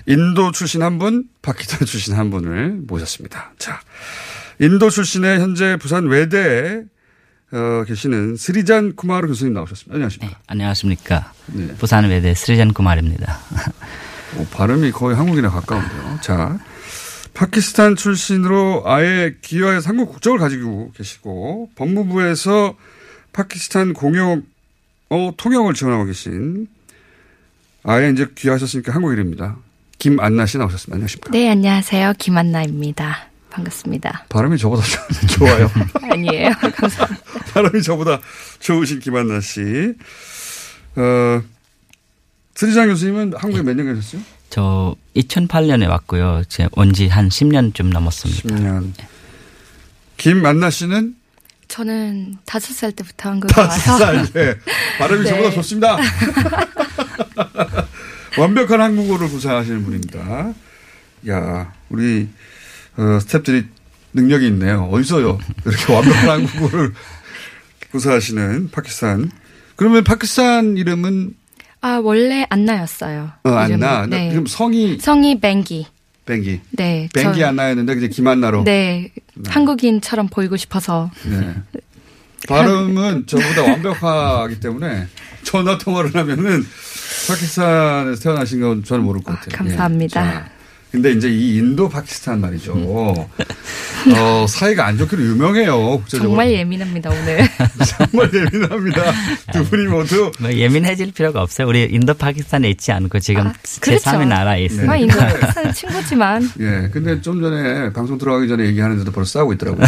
인도 0.07 0.51
출신 0.51 0.81
한 0.81 0.97
분, 0.97 1.25
파키스탄 1.41 1.85
출신 1.85 2.15
한 2.15 2.31
분을 2.31 2.79
모셨습니다. 2.87 3.51
자, 3.59 3.81
인도 4.59 4.89
출신의 4.89 5.39
현재 5.39 5.77
부산 5.77 6.07
외대에 6.07 6.83
어, 7.51 7.83
계시는 7.85 8.35
스리잔 8.35 8.95
쿠마르 8.95 9.27
교수님 9.27 9.53
나오셨습니다. 9.53 9.93
안녕하십니까. 9.93 10.39
안녕하십니까. 10.47 11.33
네. 11.47 11.67
부산 11.75 12.05
외대 12.09 12.33
스리잔 12.33 12.73
구말입니다. 12.73 13.39
어, 14.35 14.47
발음이 14.51 14.91
거의 14.91 15.15
한국이랑 15.15 15.51
가까운데요. 15.51 16.19
자, 16.21 16.57
파키스탄 17.33 17.95
출신으로 17.95 18.83
아예 18.85 19.35
기여의 19.41 19.81
삼국 19.81 20.09
국적을 20.11 20.39
가지고 20.39 20.91
계시고 20.93 21.69
법무부에서 21.75 22.75
파키스탄 23.31 23.93
공용 23.93 24.43
어, 25.09 25.31
통역을 25.37 25.73
지원하고 25.73 26.05
계신 26.05 26.67
아예 27.83 28.09
이제 28.09 28.27
귀하셨으니까 28.35 28.93
한국 28.93 29.13
이름입니다. 29.13 29.57
김안나 29.97 30.45
씨 30.45 30.57
나오셨습니다. 30.57 30.95
안녕하십니까. 30.95 31.31
네, 31.31 31.49
안녕하세요. 31.49 32.13
김한나입니다. 32.19 33.27
반갑습니다. 33.49 34.25
발음이 34.29 34.57
저보다 34.57 34.83
좀 34.83 35.27
좋아요. 35.39 35.71
아니에요. 36.11 36.51
감사합니다. 36.75 37.23
발음이 37.53 37.81
저보다 37.81 38.19
좋으신 38.59 38.99
김한나 38.99 39.41
씨. 39.41 39.61
어, 40.95 41.41
스리장 42.55 42.87
교수님은 42.89 43.33
한국에 43.37 43.63
몇 43.63 43.75
년 43.75 43.93
계셨어요? 43.95 44.21
저 44.49 44.95
2008년에 45.15 45.87
왔고요. 45.89 46.43
제 46.47 46.67
온지 46.73 47.07
한 47.07 47.29
10년쯤 47.29 47.87
넘었습니다. 47.91 48.41
10년. 48.55 48.91
김만나 50.17 50.69
씨는 50.69 51.15
저는 51.67 52.37
다섯 52.45 52.73
살 52.73 52.91
때부터 52.93 53.29
한국에 53.29 53.53
다섯 53.53 53.91
와서 53.91 53.97
살. 54.05 54.33
네. 54.33 54.55
발음이 54.99 55.23
네. 55.25 55.29
저보다 55.29 55.51
좋습니다. 55.51 55.97
완벽한 58.37 58.81
한국어를 58.81 59.29
구사하시는 59.29 59.83
분입니다. 59.83 60.53
야, 61.29 61.73
우리 61.89 62.27
어, 62.97 63.01
스탭들이 63.21 63.65
능력이 64.13 64.47
있네요. 64.47 64.83
어디서요? 64.91 65.37
이렇게 65.65 65.93
완벽한 65.93 66.29
한국어를 66.29 66.93
구사하시는 67.91 68.69
파키스탄. 68.71 69.31
그러면 69.75 70.03
파키스탄 70.03 70.77
이름은 70.77 71.35
아 71.81 71.99
원래 72.03 72.45
안나였어요. 72.49 73.31
어. 73.43 73.49
안나. 73.49 74.07
네. 74.07 74.29
그럼 74.29 74.45
성이 74.47 74.97
성이 74.99 75.39
뱅기. 75.39 75.85
뱅기. 76.25 76.61
네. 76.71 77.07
뱅기 77.13 77.39
저- 77.39 77.47
안나였는데 77.47 77.93
이제 77.93 78.07
김안나로. 78.09 78.63
네. 78.63 79.11
한국인처럼 79.47 80.27
보이고 80.27 80.57
싶어서. 80.57 81.11
네. 81.25 81.55
발음은 82.47 83.27
저보다 83.27 83.63
완벽하기 83.63 84.59
때문에 84.59 85.07
전화 85.43 85.77
통화를 85.77 86.15
하면은 86.15 86.65
파키스탄에서 87.27 88.21
태어나신 88.21 88.61
건 88.61 88.83
저는 88.83 89.03
모를 89.03 89.21
것 89.21 89.33
같아요. 89.33 89.49
감사합니다. 89.57 90.27
예. 90.27 90.31
자, 90.31 90.49
근데 90.89 91.11
이제 91.11 91.29
이 91.29 91.57
인도 91.57 91.89
파키스탄 91.89 92.39
말이죠. 92.39 92.73
어, 94.15 94.45
사이가 94.47 94.85
안 94.85 94.97
좋기로 94.97 95.21
유명해요. 95.21 95.77
국제적으로. 95.97 96.29
정말 96.29 96.51
예민합니다 96.53 97.09
오늘. 97.09 97.39
정말 97.85 98.31
예민합니다. 98.33 99.03
두 99.51 99.65
분이 99.65 99.87
모두 99.87 100.31
뭐 100.39 100.51
예민해질 100.51 101.11
필요가 101.11 101.41
없어요. 101.41 101.67
우리 101.67 101.83
인도 101.91 102.13
파키스탄에 102.13 102.69
있지 102.69 102.93
않고 102.93 103.19
지금 103.19 103.51
그렇죠. 103.81 104.01
제3의 104.11 104.27
나라에 104.27 104.63
있습니다. 104.63 104.91
아, 104.91 104.95
인도 104.95 105.17
파키스탄 105.17 105.73
친구지만 105.73 106.49
예, 106.61 106.89
근데 106.91 107.19
좀 107.21 107.41
전에 107.41 107.91
방송 107.91 108.17
들어가기 108.17 108.47
전에 108.47 108.65
얘기하는데도 108.67 109.11
벌써 109.11 109.39
싸우고 109.39 109.53
있더라고요. 109.53 109.85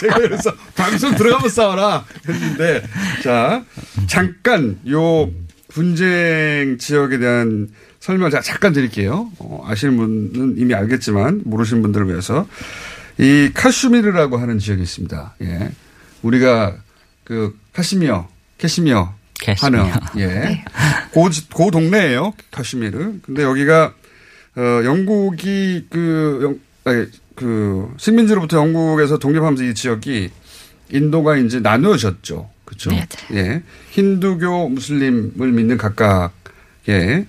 제가 0.00 0.14
그래서 0.20 0.50
방송 0.74 1.14
들어가면 1.14 1.50
싸워라 1.50 2.04
했는데, 2.26 2.82
자, 3.22 3.62
잠깐 4.06 4.78
요 4.90 5.28
분쟁 5.74 6.78
지역에 6.78 7.18
대한 7.18 7.68
설명을 7.98 8.30
제가 8.30 8.42
잠깐 8.42 8.72
드릴게요. 8.72 9.30
어, 9.38 9.64
아시는 9.66 9.96
분은 9.96 10.54
이미 10.58 10.72
알겠지만 10.72 11.42
모르시는 11.44 11.82
분들을 11.82 12.08
위해서 12.08 12.46
이 13.18 13.50
카슈미르라고 13.52 14.36
하는 14.36 14.58
지역이 14.60 14.80
있습니다. 14.80 15.34
예. 15.42 15.70
우리가 16.22 16.76
그 17.24 17.58
카시미어, 17.72 18.28
캐시미어 18.58 19.14
하는 19.58 19.84
캐시미어. 19.84 20.00
예. 20.18 20.64
고, 21.12 21.28
고 21.52 21.70
동네예요. 21.72 22.34
카슈미르. 22.52 23.14
근데 23.22 23.42
여기가 23.42 23.94
어, 24.56 24.60
영국이 24.84 25.86
그, 25.90 26.40
영, 26.44 26.60
아니, 26.84 27.06
그, 27.34 27.92
식민지로부터 27.96 28.58
영국에서 28.58 29.18
독립하면서 29.18 29.64
이 29.64 29.74
지역이 29.74 30.30
인도가 30.92 31.36
이제 31.36 31.58
나누어졌죠. 31.58 32.53
그렇죠? 32.64 32.90
네, 32.90 33.06
예. 33.32 33.62
힌두교, 33.90 34.68
무슬림을 34.70 35.52
믿는 35.52 35.76
각각의 35.76 37.26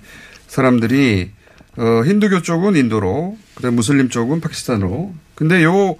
사람들이 0.47 1.31
어, 1.77 2.03
힌두교 2.05 2.41
쪽은 2.41 2.75
인도로, 2.75 3.37
그다음 3.55 3.75
무슬림 3.75 4.09
쪽은 4.09 4.41
파키스탄으로. 4.41 5.13
근데 5.35 5.63
요 5.63 5.97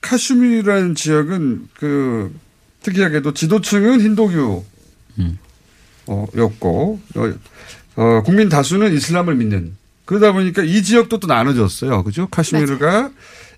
카슈미르라는 0.00 0.94
지역은 0.94 1.68
그 1.74 2.34
특이하게도 2.82 3.34
지도층은 3.34 4.00
힌두교 4.00 4.64
음. 5.18 5.38
어, 6.06 6.26
였고 6.36 7.00
어, 7.16 7.34
어, 7.96 8.22
국민 8.24 8.48
다수는 8.48 8.94
이슬람을 8.94 9.34
믿는 9.36 9.76
그러다 10.04 10.32
보니까 10.32 10.62
이 10.62 10.82
지역도 10.82 11.18
또 11.18 11.26
나눠졌어요. 11.26 12.04
그죠? 12.04 12.28
카슈미르가 12.28 13.10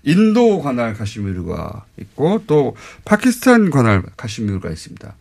인도 0.03 0.61
관할 0.61 0.93
카슈미르가 0.93 1.85
있고 1.99 2.43
또 2.47 2.75
파키스탄 3.05 3.69
관할 3.69 4.03
카슈미르가 4.17 4.69
있습니다. 4.69 5.15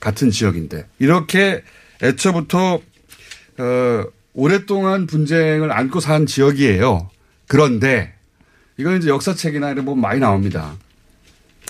같은 0.00 0.30
지역인데 0.30 0.86
이렇게 0.98 1.62
애초부터 2.02 2.80
어, 3.58 4.04
오랫동안 4.34 5.06
분쟁을 5.06 5.72
안고 5.72 6.00
산 6.00 6.26
지역이에요. 6.26 7.10
그런데 7.46 8.14
이건 8.76 8.98
이제 8.98 9.08
역사책이나 9.08 9.70
이런 9.70 9.84
거 9.84 9.94
많이 9.94 10.20
나옵니다. 10.20 10.76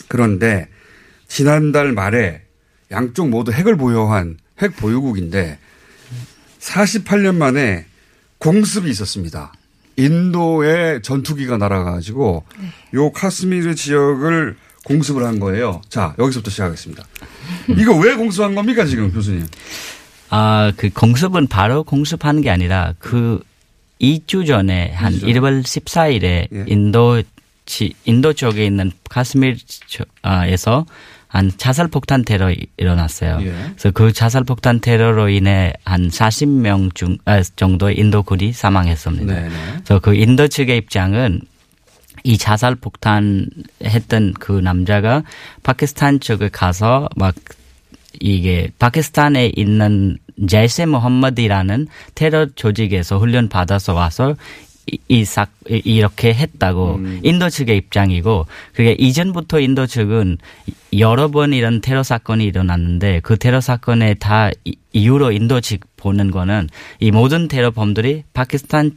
그런데 0.09 0.68
지난달 1.29 1.92
말에 1.92 2.42
양쪽 2.90 3.29
모두 3.29 3.53
핵을 3.53 3.77
보유한 3.77 4.38
핵 4.61 4.77
보유국인데 4.77 5.59
48년 6.61 7.37
만에 7.37 7.87
공습이 8.38 8.88
있었습니다. 8.90 9.53
인도의 9.96 11.02
전투기가 11.02 11.57
날아가지고 11.57 12.44
요 12.94 13.12
카스미르 13.12 13.74
지역을 13.74 14.57
공습을 14.85 15.24
한 15.24 15.40
거예요. 15.40 15.80
자, 15.88 16.14
여기서부터 16.18 16.50
시작하겠습니다. 16.50 17.04
이거 17.78 17.96
왜 17.96 18.14
공습한 18.14 18.54
겁니까, 18.54 18.85
지금 18.85 19.11
교수님? 19.12 19.46
아, 20.30 20.72
그 20.76 20.90
공습은 20.90 21.46
바로 21.46 21.85
공습하는 21.85 22.42
게 22.42 22.50
아니라 22.50 22.94
그 22.98 23.40
2주 24.00 24.46
전에 24.46 24.92
한 24.92 25.12
이주 25.12 25.20
전. 25.20 25.30
1월 25.30 25.62
14일에 25.62 26.22
예. 26.52 26.64
인도 26.66 27.22
지, 27.66 27.94
인도 28.04 28.33
쪽에 28.35 28.66
있는 28.66 28.92
카스미르에서 29.09 30.85
한 31.34 31.50
자살 31.56 31.88
폭탄 31.88 32.24
테러 32.24 32.52
이- 32.52 32.66
일어났어요. 32.76 33.38
예. 33.42 33.46
그래서 33.70 33.90
그 33.90 34.12
자살 34.12 34.44
폭탄 34.44 34.78
테러로 34.78 35.28
인해 35.30 35.72
한 35.84 36.08
40명 36.08 36.94
중 36.94 37.18
아, 37.24 37.42
정도의 37.42 37.98
인도군이 37.98 38.52
사망했습니다. 38.52 39.34
네네. 39.34 39.48
그래서 39.74 39.98
그 39.98 40.14
인도 40.14 40.46
측의 40.46 40.76
입장은 40.78 41.40
이 42.22 42.38
자살 42.38 42.76
폭탄 42.76 43.48
했던 43.84 44.32
그 44.38 44.52
남자가 44.52 45.24
파키스탄 45.64 46.20
쪽에 46.20 46.50
가서 46.50 47.08
막 47.16 47.34
이게 48.20 48.70
파키스탄에 48.78 49.52
있는 49.56 50.16
제세 50.48 50.86
모함머드라는 50.86 51.88
테러 52.14 52.46
조직에서 52.54 53.18
훈련 53.18 53.48
받아서 53.48 53.92
와서 53.92 54.36
이, 54.90 54.98
이 55.08 55.24
사, 55.24 55.46
이- 55.68 55.80
이렇게 55.84 56.32
했다고 56.34 57.00
인도 57.22 57.48
측의 57.48 57.76
입장이고 57.76 58.46
그게 58.74 58.92
이전부터 58.98 59.60
인도 59.60 59.86
측은 59.86 60.38
여러 60.98 61.28
번 61.28 61.52
이런 61.52 61.80
테러 61.80 62.02
사건이 62.02 62.44
일어났는데 62.44 63.20
그 63.22 63.36
테러 63.38 63.60
사건에 63.60 64.14
다 64.14 64.50
이- 64.64 64.76
이유로 64.92 65.32
인도 65.32 65.60
측 65.60 65.80
보는 65.96 66.30
거는 66.30 66.68
이 67.00 67.10
모든 67.10 67.48
테러 67.48 67.70
범들이 67.70 68.24
파키스탄 68.32 68.96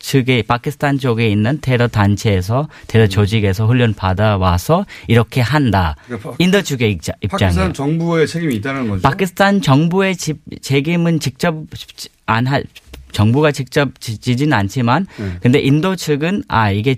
측에 0.00 0.42
파키스탄 0.42 0.98
쪽에 0.98 1.28
있는 1.28 1.58
테러 1.60 1.88
단체에서 1.88 2.68
테러 2.86 3.08
조직에서 3.08 3.66
훈련 3.66 3.94
받아 3.94 4.36
와서 4.36 4.86
이렇게 5.08 5.40
한다. 5.40 5.96
그러니까 6.06 6.30
파- 6.30 6.36
인도 6.38 6.62
측의 6.62 6.92
입장이에요. 6.92 7.28
파키스탄 7.28 7.74
정부의 7.74 8.28
책임이 8.28 8.54
있다는 8.56 8.88
거죠. 8.88 9.02
파키스탄 9.02 9.60
정부의 9.60 10.16
집, 10.16 10.38
책임은 10.62 11.18
직접 11.18 11.56
안 12.26 12.46
할, 12.46 12.62
정부가 13.12 13.52
직접 13.52 14.00
지- 14.00 14.18
지진 14.18 14.52
않지만, 14.52 15.06
네. 15.18 15.32
근데 15.40 15.58
인도 15.60 15.96
측은 15.96 16.44
아 16.48 16.70
이게 16.70 16.96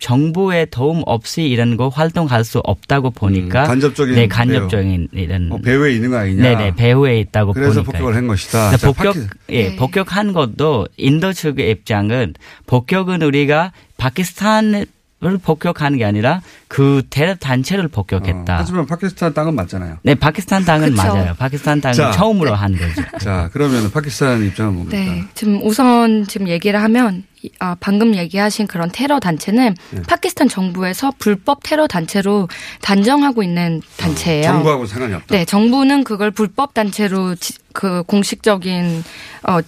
정부의 0.00 0.68
도움 0.70 1.02
없이 1.06 1.42
이런 1.42 1.76
거 1.76 1.88
활동할 1.88 2.44
수 2.44 2.60
없다고 2.60 3.10
보니까, 3.10 3.62
음, 3.64 3.66
간접적인 3.66 4.14
네 4.14 4.28
간접적인 4.28 5.08
이런 5.12 5.50
어, 5.50 5.58
배후에 5.58 5.92
있는 5.94 6.10
거 6.10 6.18
아니냐. 6.18 6.40
네네 6.42 6.74
배후에 6.76 7.18
있다고 7.20 7.52
그래서 7.52 7.82
보니까 7.82 7.92
폭격을 7.92 8.14
한 8.14 8.26
것이다. 8.28 8.76
자, 8.76 8.86
복격 8.86 9.14
파키- 9.14 9.26
예 9.50 9.68
네. 9.70 9.76
복격한 9.76 10.32
것도 10.32 10.86
인도 10.96 11.32
측의 11.32 11.68
입장은 11.72 12.34
복격은 12.66 13.22
우리가 13.22 13.72
파키스탄 13.96 14.86
을 15.24 15.36
복격하는 15.36 15.98
게 15.98 16.04
아니라 16.04 16.42
그 16.68 17.02
테러 17.10 17.34
단체를 17.34 17.86
어, 17.86 17.88
복격했다. 17.88 18.56
하지만 18.56 18.86
파키스탄 18.86 19.34
땅은 19.34 19.52
맞잖아요. 19.56 19.96
네 20.04 20.14
파키스탄 20.14 20.64
당은 20.64 20.90
그쵸. 20.90 21.02
맞아요. 21.02 21.34
파키스탄 21.36 21.80
당은 21.80 21.94
자. 21.96 22.12
처음으로 22.12 22.54
한 22.54 22.70
거죠. 22.76 23.02
자, 23.18 23.50
그러면 23.52 23.90
파키스탄 23.90 24.44
입장은 24.44 24.74
뭡니까? 24.74 24.96
네. 24.96 25.24
지금 25.34 25.60
우선 25.64 26.24
지금 26.28 26.46
얘기를 26.46 26.80
하면 26.80 27.24
이- 27.42 27.50
아, 27.58 27.74
방금 27.80 28.14
얘기하신 28.14 28.68
그런 28.68 28.90
테러 28.92 29.18
단체는 29.18 29.74
네. 29.90 30.02
파키스탄 30.02 30.48
정부에서 30.48 31.12
불법 31.18 31.64
테러 31.64 31.88
단체로 31.88 32.46
단정하고 32.80 33.42
있는 33.42 33.82
단체예요. 33.96 34.44
정부하고 34.44 34.86
상관이 34.86 35.14
없다. 35.14 35.34
네, 35.34 35.44
정부는 35.44 36.04
그걸 36.04 36.30
불법 36.30 36.74
단체로 36.74 37.34
지- 37.34 37.54
그 37.72 38.04
공식적인 38.04 39.02
어 39.48 39.58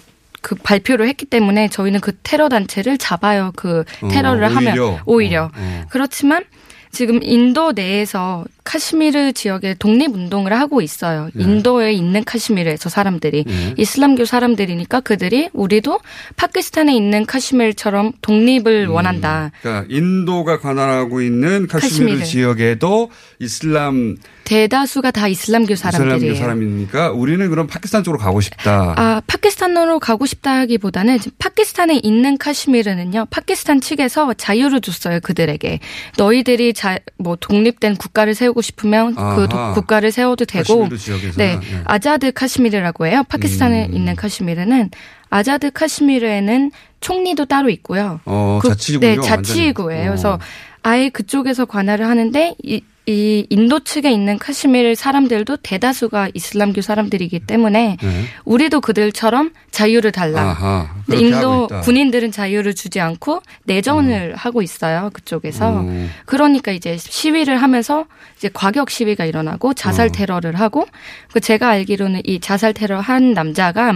그 0.40 0.54
발표를 0.54 1.06
했기 1.08 1.26
때문에 1.26 1.68
저희는 1.68 2.00
그 2.00 2.12
테러 2.22 2.48
단체를 2.48 2.98
잡아요. 2.98 3.52
그 3.56 3.84
어, 4.02 4.08
테러를 4.08 4.54
하면 4.56 4.72
오히려. 4.78 5.00
오히려 5.06 5.42
어, 5.44 5.50
어. 5.54 5.84
그렇지만 5.90 6.44
지금 6.92 7.22
인도 7.22 7.72
내에서 7.72 8.44
카시미르 8.70 9.32
지역에 9.32 9.74
독립 9.80 10.14
운동을 10.14 10.52
하고 10.52 10.80
있어요. 10.80 11.28
네. 11.34 11.42
인도에 11.42 11.92
있는 11.92 12.22
카시미르에서 12.22 12.88
사람들이 12.88 13.42
네. 13.44 13.74
이슬람교 13.76 14.24
사람들이니까 14.24 15.00
그들이 15.00 15.48
우리도 15.52 15.98
파키스탄에 16.36 16.94
있는 16.94 17.26
카시미르처럼 17.26 18.12
독립을 18.22 18.86
원한다. 18.86 19.50
그러니까 19.60 19.86
인도가 19.90 20.60
관할하고 20.60 21.20
있는 21.20 21.66
카시미르 21.66 22.18
카시미르. 22.18 22.24
지역에도 22.24 23.10
이슬람 23.40 24.16
대다수가 24.44 25.10
다 25.12 25.28
이슬람교 25.28 25.74
이슬람교 25.74 25.98
사람들이에요. 25.98 26.34
사람이니까 26.36 27.10
우리는 27.12 27.48
그럼 27.50 27.66
파키스탄 27.66 28.02
쪽으로 28.02 28.20
가고 28.20 28.40
싶다. 28.40 28.94
아, 28.96 29.22
파키스탄으로 29.26 30.00
가고 30.00 30.26
싶다기보다는 30.26 31.18
지금 31.20 31.36
파키스탄에 31.38 32.00
있는 32.02 32.36
카시미르는요. 32.36 33.26
파키스탄 33.30 33.80
측에서 33.80 34.34
자유를 34.34 34.80
줬어요. 34.80 35.20
그들에게. 35.20 35.78
너희들이 36.18 36.74
자, 36.74 36.98
뭐 37.16 37.36
독립된 37.36 37.96
국가를 37.96 38.34
세우고 38.34 38.59
싶으면 38.60 39.14
그 39.14 39.48
도- 39.48 39.58
아하. 39.58 39.74
국가를 39.74 40.12
세워도 40.12 40.44
되고. 40.44 40.88
네. 41.36 41.58
네. 41.58 41.60
아자드 41.84 42.32
카시미르라고 42.32 43.06
해요. 43.06 43.22
파키스탄에 43.28 43.86
음. 43.86 43.94
있는 43.94 44.16
카시미르는 44.16 44.90
아자드 45.30 45.70
카시미르에는 45.72 46.70
총리도 47.00 47.46
따로 47.46 47.70
있고요. 47.70 48.20
어, 48.24 48.58
그- 48.62 48.68
자치구군요. 48.68 49.20
네. 49.20 49.26
자치구예요. 49.26 50.02
어. 50.02 50.10
그래서 50.10 50.38
아예 50.82 51.08
그쪽에서 51.08 51.64
관할을 51.66 52.06
하는데 52.06 52.54
이, 52.62 52.82
이 53.06 53.46
인도 53.50 53.80
측에 53.80 54.10
있는 54.12 54.38
카시미르 54.38 54.94
사람들도 54.94 55.56
대다수가 55.58 56.30
이슬람교 56.34 56.82
사람들이기 56.82 57.40
때문에 57.40 57.96
네. 58.00 58.24
우리도 58.44 58.80
그들처럼 58.80 59.52
자유를 59.70 60.12
달라. 60.12 60.50
아하. 60.50 60.94
근데 61.06 61.20
인도. 61.20 61.66
군인들은 61.82 62.30
자유를 62.30 62.74
주지 62.74 63.00
않고 63.00 63.42
내전을 63.64 64.36
하고 64.36 64.62
있어요. 64.62 65.10
그쪽에서. 65.12 65.80
음. 65.80 66.10
그러니까 66.26 66.72
이제 66.72 66.96
시위를 66.98 67.60
하면서 67.60 68.06
이제 68.36 68.50
과격 68.52 68.90
시위가 68.90 69.24
일어나고 69.24 69.74
자살 69.74 70.08
어. 70.08 70.12
테러를 70.12 70.54
하고 70.56 70.86
그 71.32 71.40
제가 71.40 71.68
알기로는 71.68 72.22
이 72.24 72.38
자살 72.40 72.74
테러 72.74 73.00
한 73.00 73.32
남자가 73.32 73.94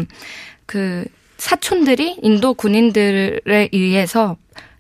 그 0.67 1.05
사촌들이 1.37 2.19
인도 2.23 2.55
군인들에 2.55 3.69
의해서 3.73 4.37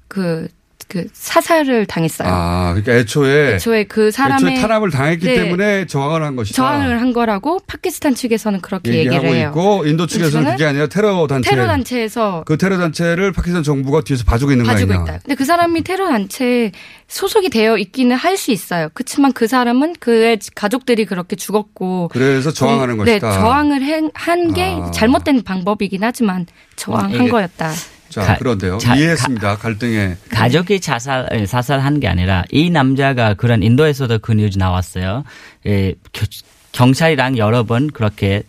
그, 0.08 0.48
그 0.88 1.06
사살을 1.12 1.86
당했어요. 1.86 2.28
아, 2.30 2.74
그러니까 2.74 2.92
애초에 2.94 3.54
애초에 3.54 3.84
그 3.84 4.10
사람의 4.10 4.52
애초에 4.52 4.60
탄압을 4.62 4.90
당했기 4.90 5.26
네. 5.26 5.34
때문에 5.34 5.86
저항을 5.86 6.22
한 6.22 6.36
것이다. 6.36 6.56
저항을 6.56 7.00
한 7.00 7.12
거라고 7.12 7.60
파키스탄 7.66 8.14
측에서는 8.14 8.60
그렇게 8.60 8.94
얘기를 8.94 9.24
해요. 9.24 9.48
있고 9.48 9.84
인도 9.86 10.06
측에서는 10.06 10.52
그게 10.52 10.64
아니라 10.66 10.86
테러 10.86 11.26
단체. 11.26 11.50
테러 11.50 11.66
단체에서 11.66 12.44
그 12.46 12.56
테러 12.58 12.78
단체를 12.78 13.32
파키스탄 13.32 13.62
정부가 13.62 14.02
뒤에서 14.02 14.24
봐주고 14.24 14.52
있는 14.52 14.64
거 14.64 14.72
가지고 14.72 14.92
아니냐. 14.92 15.04
있다. 15.04 15.18
근데 15.22 15.34
그 15.34 15.44
사람이 15.44 15.82
테러 15.82 16.06
단체에 16.08 16.72
소속이 17.08 17.50
되어 17.50 17.76
있기는 17.78 18.14
할 18.16 18.34
수 18.36 18.50
있어요. 18.50 18.88
그렇지만 18.94 19.32
그 19.32 19.46
사람은 19.46 19.94
그의 20.00 20.38
가족들이 20.56 21.04
그렇게 21.06 21.36
죽었고 21.36 22.08
그래서 22.12 22.50
저항하는 22.52 22.98
네, 23.04 23.18
것이다. 23.20 23.32
저항을 23.32 24.10
한게 24.12 24.76
아. 24.82 24.90
잘못된 24.90 25.42
방법이긴 25.44 26.02
하지만 26.02 26.46
저항한 26.76 27.12
이게- 27.12 27.28
거였다. 27.28 27.70
자, 28.14 28.22
가- 28.26 28.36
그런데요. 28.36 28.78
자, 28.78 28.94
이해했습니다. 28.94 29.56
갈등의 29.56 30.16
가족이 30.30 30.80
자살 30.80 31.26
에, 31.32 31.46
사살한 31.46 31.98
게 32.00 32.08
아니라 32.08 32.44
이 32.50 32.70
남자가 32.70 33.34
그런 33.34 33.62
인도에서도 33.62 34.18
그 34.20 34.32
뉴스 34.32 34.56
나왔어요. 34.58 35.24
예, 35.66 35.94
겨- 36.12 36.26
경찰이랑 36.72 37.38
여러 37.38 37.64
번 37.64 37.90
그렇게 37.90 38.42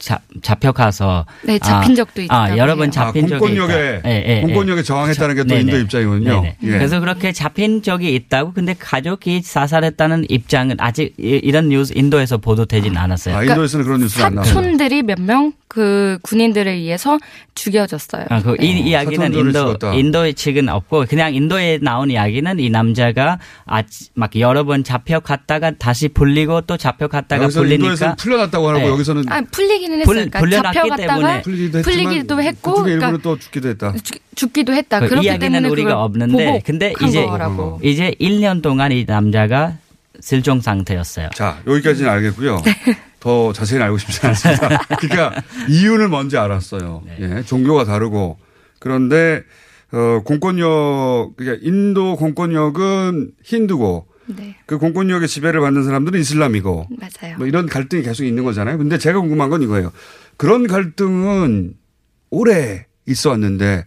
잡, 0.00 0.22
잡혀가서 0.42 1.26
네, 1.44 1.58
잡힌 1.60 1.94
적도 1.94 2.22
있다고 2.22 2.52
아, 2.54 2.56
여러 2.56 2.74
번. 2.74 2.90
잡힌 2.90 3.26
아, 3.26 3.28
적이 3.28 3.38
공권력에 3.38 3.72
있다. 3.98 4.08
예, 4.10 4.24
예, 4.26 4.40
공권력에 4.40 4.78
예. 4.80 4.82
저항했다는 4.82 5.34
게 5.36 5.44
또. 5.44 5.54
인도 5.56 5.76
입장이군요. 5.78 6.42
예. 6.46 6.56
그래서 6.60 6.98
그렇게 7.00 7.30
잡힌 7.32 7.82
적이 7.82 8.14
있다고 8.14 8.52
근데 8.52 8.74
가족이 8.78 9.42
사살했다는 9.42 10.26
입장은 10.28 10.76
아직 10.80 11.14
이- 11.18 11.40
이런 11.42 11.68
뉴스 11.68 11.92
인도에서 11.94 12.38
보도되진 12.38 12.96
않았어요. 12.96 13.36
아, 13.36 13.44
인도에서는 13.44 13.84
그런 13.84 14.00
뉴스가 14.00 14.26
안 14.26 14.34
나와요. 14.34 14.48
사촌들이 14.48 15.02
몇 15.02 15.18
명 15.20 15.52
그 15.70 16.18
군인들에 16.22 16.68
의해서 16.72 17.16
죽여졌어요. 17.54 18.24
아, 18.30 18.42
그 18.42 18.56
이, 18.60 18.70
이야기는 18.80 19.34
인도. 19.34 19.76
인도의 19.94 20.34
측은 20.34 20.68
없고 20.68 21.04
그냥 21.08 21.32
인도에 21.32 21.78
나온 21.80 22.10
이야기는 22.10 22.58
이 22.58 22.70
남자가 22.70 23.38
아, 23.66 23.82
막 24.14 24.34
여러 24.40 24.64
번 24.64 24.82
잡혀갔다가 24.82 25.72
다시 25.78 26.08
불리고 26.08 26.62
또 26.62 26.76
잡혀갔다가 26.76 27.46
불리니까 27.48 28.16
풀려났다고 28.16 28.68
하고 28.68 28.78
네. 28.80 28.86
여기서는 28.88 29.24
아, 29.30 29.42
풀리 29.52 29.80
기는 29.90 30.04
풀- 30.04 30.16
했어요. 30.18 30.30
그러니까 30.32 30.62
잡혀갔다가 30.72 31.42
때문에 31.42 31.42
풀리기도 31.82 32.42
했고 32.42 32.74
그러니까 32.82 33.18
또 33.22 33.38
죽기도 33.38 33.68
했다. 33.68 33.94
죽- 34.02 34.18
죽기도 34.34 34.72
했다. 34.72 35.00
그 35.00 35.08
그렇기 35.08 35.26
이야기는 35.26 35.52
때문에 35.52 35.68
우리가 35.68 35.88
그걸 35.90 36.02
없는데 36.04 36.62
근데 36.64 36.94
이제 37.06 37.24
거라고. 37.26 37.80
이제 37.82 38.14
1년 38.20 38.62
동안 38.62 38.92
이 38.92 39.04
남자가 39.04 39.76
실종 40.20 40.60
상태였어요. 40.60 41.28
자, 41.34 41.60
여기까지는 41.66 42.10
알겠고요. 42.10 42.62
더 43.20 43.52
자세히는 43.52 43.84
알고 43.86 43.98
싶지 43.98 44.26
않습니다. 44.26 44.78
그러니까 44.98 45.42
이유를 45.68 46.08
먼저 46.08 46.40
알았어요. 46.40 47.02
예, 47.20 47.42
종교가 47.42 47.84
다르고 47.84 48.38
그런데 48.78 49.42
어 49.92 50.22
공권력 50.24 51.32
그러니까 51.36 51.60
인도 51.66 52.16
공권력은 52.16 53.32
힌두고 53.42 54.06
네. 54.36 54.56
그 54.66 54.78
공권력의 54.78 55.28
지배를 55.28 55.60
받는 55.60 55.84
사람들은 55.84 56.20
이슬람이고 56.20 56.88
맞아요. 56.90 57.36
뭐 57.38 57.46
이런 57.46 57.66
갈등이 57.66 58.02
계속 58.02 58.24
있는 58.24 58.44
거잖아요. 58.44 58.78
근데 58.78 58.98
제가 58.98 59.20
궁금한 59.20 59.50
건 59.50 59.62
이거예요. 59.62 59.92
그런 60.36 60.66
갈등은 60.66 61.74
오래 62.30 62.86
있어 63.06 63.30
왔는데 63.30 63.84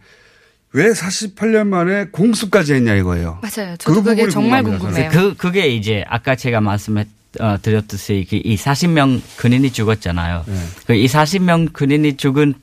왜 0.73 0.89
48년 0.89 1.67
만에 1.67 2.05
공수까지 2.11 2.73
했냐 2.73 2.95
이거예요. 2.95 3.39
맞아요. 3.41 3.73
그 3.73 3.77
저도 3.77 4.03
그게 4.03 4.23
부분이 4.23 4.31
정말 4.31 4.63
궁금합니다. 4.63 5.09
궁금해요. 5.09 5.31
그 5.31 5.37
그게 5.37 5.67
이제 5.67 6.03
아까 6.07 6.35
제가 6.35 6.61
말씀해 6.61 7.05
어, 7.39 7.57
드렸듯이 7.61 8.25
그이 8.29 8.55
40명 8.55 9.21
군인이 9.37 9.71
죽었잖아요. 9.71 10.43
네. 10.47 10.53
그이 10.87 11.05
40명 11.07 11.73
군인이 11.73 12.17
죽은 12.17 12.53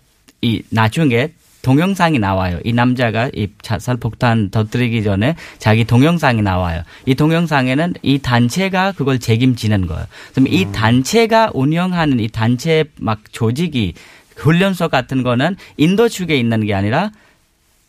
이 0.43 0.63
나중에 0.71 1.33
동영상이 1.63 2.19
나와요. 2.19 2.59
이 2.65 2.73
남자가 2.73 3.31
이 3.35 3.49
자살 3.63 3.97
폭탄 3.97 4.51
터뜨리기 4.51 5.03
전에 5.03 5.37
자기 5.59 5.85
동영상이 5.85 6.43
나와요. 6.43 6.83
이 7.07 7.15
동영상에는 7.15 7.95
이 8.03 8.19
단체가 8.19 8.93
그걸 8.93 9.19
책임지는 9.19 9.87
거예요. 9.87 10.07
그럼 10.33 10.49
이 10.49 10.65
음. 10.65 10.73
단체가 10.73 11.51
운영하는 11.53 12.21
이 12.21 12.29
단체 12.29 12.85
막 12.99 13.21
조직이 13.33 13.95
훈련소 14.37 14.89
같은 14.89 15.23
거는 15.23 15.57
인도 15.77 16.09
측에 16.09 16.37
있는 16.37 16.65
게 16.65 16.75
아니라 16.75 17.11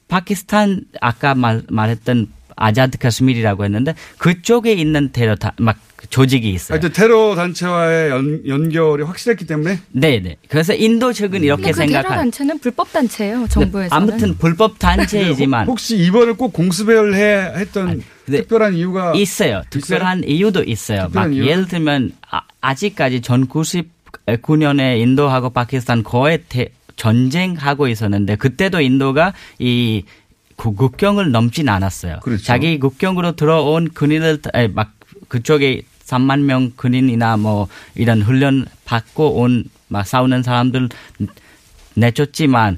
파키스탄 0.09 0.81
아까 0.99 1.33
말, 1.33 1.61
말했던 1.69 2.27
아자드 2.61 2.97
카스밀이라고 2.97 3.65
했는데 3.65 3.95
그쪽에 4.17 4.73
있는 4.73 5.11
테러 5.11 5.35
다, 5.35 5.53
막 5.57 5.77
조직이 6.09 6.49
있어요. 6.49 6.75
하여튼 6.75 6.91
테러 6.93 7.35
단체와의 7.35 8.09
연, 8.09 8.41
연결이 8.47 9.03
확실했기 9.03 9.45
때문에 9.45 9.79
네 9.91 10.19
네. 10.19 10.35
그래서 10.49 10.73
인도 10.73 11.13
측은 11.13 11.43
이렇게 11.43 11.71
그 11.71 11.77
테러 11.77 11.87
생각한. 11.87 12.17
단체는 12.17 12.59
불법 12.59 12.91
단체예요. 12.91 13.47
정부에서는. 13.49 13.89
아무튼 13.91 14.37
불법 14.37 14.79
단체이지만 14.79 15.67
혹시 15.69 15.97
이번을 15.97 16.35
꼭 16.35 16.53
공수배를 16.53 17.15
해 17.15 17.59
했던 17.59 18.01
근데 18.25 18.39
특별한 18.39 18.73
이유가 18.75 19.13
있어요. 19.15 19.61
특별한 19.69 20.23
이유도 20.25 20.63
있어요. 20.63 21.03
특별한 21.05 21.29
막 21.29 21.35
이유? 21.37 21.45
예를 21.45 21.67
들면 21.67 22.13
아, 22.61 22.73
직까지 22.73 23.21
1999년에 23.21 24.99
인도하고 24.99 25.49
파키스탄 25.51 26.03
거의 26.03 26.43
대, 26.49 26.69
전쟁하고 26.95 27.87
있었는데 27.87 28.35
그때도 28.35 28.81
인도가 28.81 29.33
이 29.59 30.03
구- 30.05 30.20
국경을 30.69 31.31
넘진 31.31 31.67
않았어요. 31.69 32.19
그렇죠. 32.21 32.43
자기 32.43 32.77
국경으로 32.79 33.31
들어온 33.35 33.89
군인을 33.89 34.39
아니, 34.53 34.67
막 34.67 34.91
그쪽에 35.27 35.81
3만 36.05 36.41
명 36.41 36.71
군인이나 36.75 37.37
뭐 37.37 37.67
이런 37.95 38.21
훈련 38.21 38.65
받고 38.85 39.39
온 39.41 39.65
막 39.87 40.07
싸우는 40.07 40.41
사람들 40.41 40.87
내쫓지만 41.95 42.77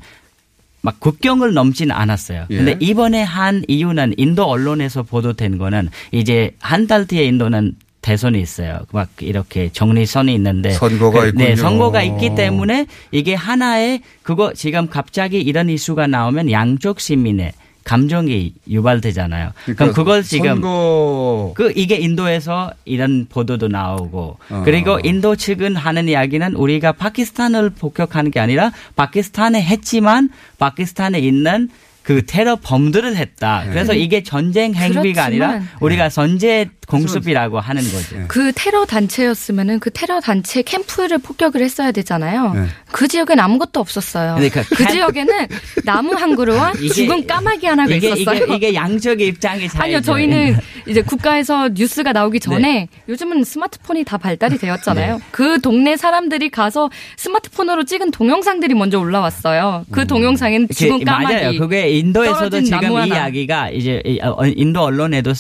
막 0.81 0.99
국경을 0.99 1.53
넘진 1.53 1.91
않았어요. 1.91 2.47
예. 2.49 2.57
근데 2.57 2.75
이번에 2.79 3.21
한 3.21 3.63
이유는 3.67 4.15
인도 4.17 4.45
언론에서 4.45 5.03
보도된 5.03 5.57
거는 5.59 5.89
이제 6.11 6.51
한 6.59 6.87
달 6.87 7.05
뒤에 7.07 7.23
인도는 7.25 7.75
대선이 8.01 8.41
있어요. 8.41 8.79
막 8.91 9.09
이렇게 9.21 9.69
정리선이 9.71 10.33
있는데 10.33 10.71
선거가 10.71 11.21
그- 11.21 11.33
네, 11.35 11.43
있군요. 11.51 11.55
선거가 11.55 12.01
있기 12.03 12.35
때문에 12.35 12.87
이게 13.11 13.33
하나의 13.33 14.01
그거 14.23 14.51
지금 14.53 14.89
갑자기 14.89 15.39
이런 15.39 15.69
이슈가 15.69 16.07
나오면 16.07 16.51
양쪽 16.51 16.99
시민의 16.99 17.53
감정이 17.83 18.53
유발되잖아요. 18.69 19.51
그럼 19.75 19.93
그걸 19.93 20.23
지금 20.23 20.49
선거 20.49 21.51
그 21.55 21.73
이게 21.75 21.95
인도에서 21.95 22.71
이런 22.85 23.27
보도도 23.29 23.67
나오고 23.67 24.37
어. 24.49 24.61
그리고 24.65 24.99
인도 25.03 25.35
측은 25.35 25.75
하는 25.75 26.07
이야기는 26.07 26.55
우리가 26.55 26.93
파키스탄을 26.93 27.71
폭격하는 27.71 28.31
게 28.31 28.39
아니라 28.39 28.71
파키스탄에 28.95 29.61
했지만 29.61 30.29
파키스탄에 30.59 31.19
있는 31.19 31.69
그 32.03 32.25
테러 32.25 32.57
범들을 32.57 33.15
했다. 33.15 33.63
그래서 33.69 33.93
이게 33.93 34.23
전쟁 34.23 34.73
행위가 34.73 35.23
아니라 35.23 35.47
그렇지만 35.47 35.69
우리가 35.79 36.09
선제 36.09 36.69
공습이라고 36.87 37.59
하는 37.59 37.81
거죠. 37.81 38.25
그 38.27 38.51
테러 38.53 38.85
단체였으면은 38.85 39.79
그 39.79 39.89
테러 39.89 40.19
단체 40.19 40.61
캠프를 40.61 41.17
폭격을 41.17 41.61
했어야 41.61 41.91
되잖아요. 41.91 42.53
네. 42.53 42.65
그 42.91 43.07
지역엔 43.07 43.39
아무것도 43.39 43.79
없었어요. 43.79 44.35
근데 44.35 44.49
그, 44.49 44.63
그 44.75 44.85
지역에는 44.87 45.47
나무 45.85 46.13
한 46.13 46.35
그루와 46.35 46.73
죽은 46.73 47.25
까마귀 47.25 47.65
하나가 47.65 47.93
이게 47.93 48.09
있었어요. 48.09 48.43
이게 48.45 48.55
이게 48.55 48.73
양쪽의 48.73 49.27
입장이 49.27 49.69
잘 49.69 49.83
아니요, 49.83 50.01
저희는 50.01 50.57
이제 50.87 51.01
국가에서 51.01 51.69
뉴스가 51.69 52.11
나오기 52.11 52.39
전에 52.41 52.89
요즘은 53.07 53.43
스마트폰이 53.45 54.03
다 54.03 54.17
발달이 54.17 54.57
되었잖아요. 54.57 55.17
네. 55.17 55.23
그 55.31 55.61
동네 55.61 55.95
사람들이 55.95 56.49
가서 56.49 56.89
스마트폰으로 57.17 57.85
찍은 57.85 58.11
동영상들이 58.11 58.73
먼저 58.73 58.99
올라왔어요. 58.99 59.85
그 59.91 60.05
동영상엔 60.05 60.67
죽은 60.67 60.99
그, 60.99 61.05
까마귀. 61.05 61.33
맞아요. 61.33 61.59
그게 61.59 61.89
인도에서도 61.99 62.61
지금 62.61 62.91
이. 63.03 63.07
이야기가 63.07 63.69
이제 63.71 64.01
이, 64.05 64.19
어, 64.21 64.37
인도 64.45 64.81
언론에도 64.81 65.33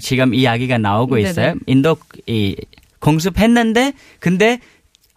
지금 0.00 0.34
이 0.34 0.38
이야기가 0.40 0.78
나오고 0.78 1.16
네네. 1.16 1.30
있어요. 1.30 1.54
인도 1.66 1.96
이 2.26 2.56
공습했는데 3.00 3.92
근데 4.20 4.58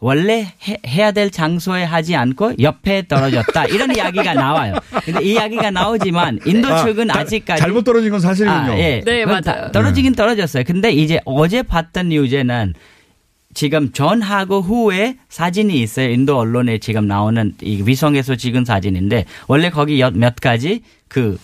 원래 0.01 0.47
해, 0.65 0.77
야될 0.97 1.29
장소에 1.31 1.83
하지 1.83 2.15
않고 2.15 2.53
옆에 2.61 3.05
떨어졌다 3.07 3.65
이런 3.65 3.93
이야기가 3.95 4.33
나와요. 4.33 4.75
근데 5.03 5.21
이 5.23 5.33
이야기가 5.33 5.71
나오지만 5.71 6.39
인도 6.45 6.69
아, 6.69 6.85
측은 6.85 7.09
자- 7.09 7.19
아직까지 7.19 7.61
잘못 7.61 7.83
떨어진 7.83 8.09
건 8.09 8.19
사실이군요. 8.21 8.71
아, 8.71 8.79
예. 8.79 9.01
네, 9.05 9.25
맞아요. 9.25 9.71
떨어지긴 9.73 10.15
떨어졌어요. 10.15 10.63
근데 10.65 10.91
이제 10.91 11.19
어제 11.25 11.63
봤던 11.63 12.09
뉴제는 12.09 12.75
지금 13.59 13.91
전하고 13.91 14.61
후에 14.61 15.17
사진이 15.27 15.81
있어요. 15.81 16.09
인도 16.11 16.39
언론에 16.39 16.77
지금 16.77 17.07
나오는 17.07 17.53
이 17.61 17.83
위성에서 17.85 18.37
찍은 18.37 18.63
사진인데 18.63 19.25
원래 19.47 19.69
거기 19.69 19.99
여- 19.99 20.11
몇 20.11 20.37
가지 20.37 20.81
그 21.09 21.37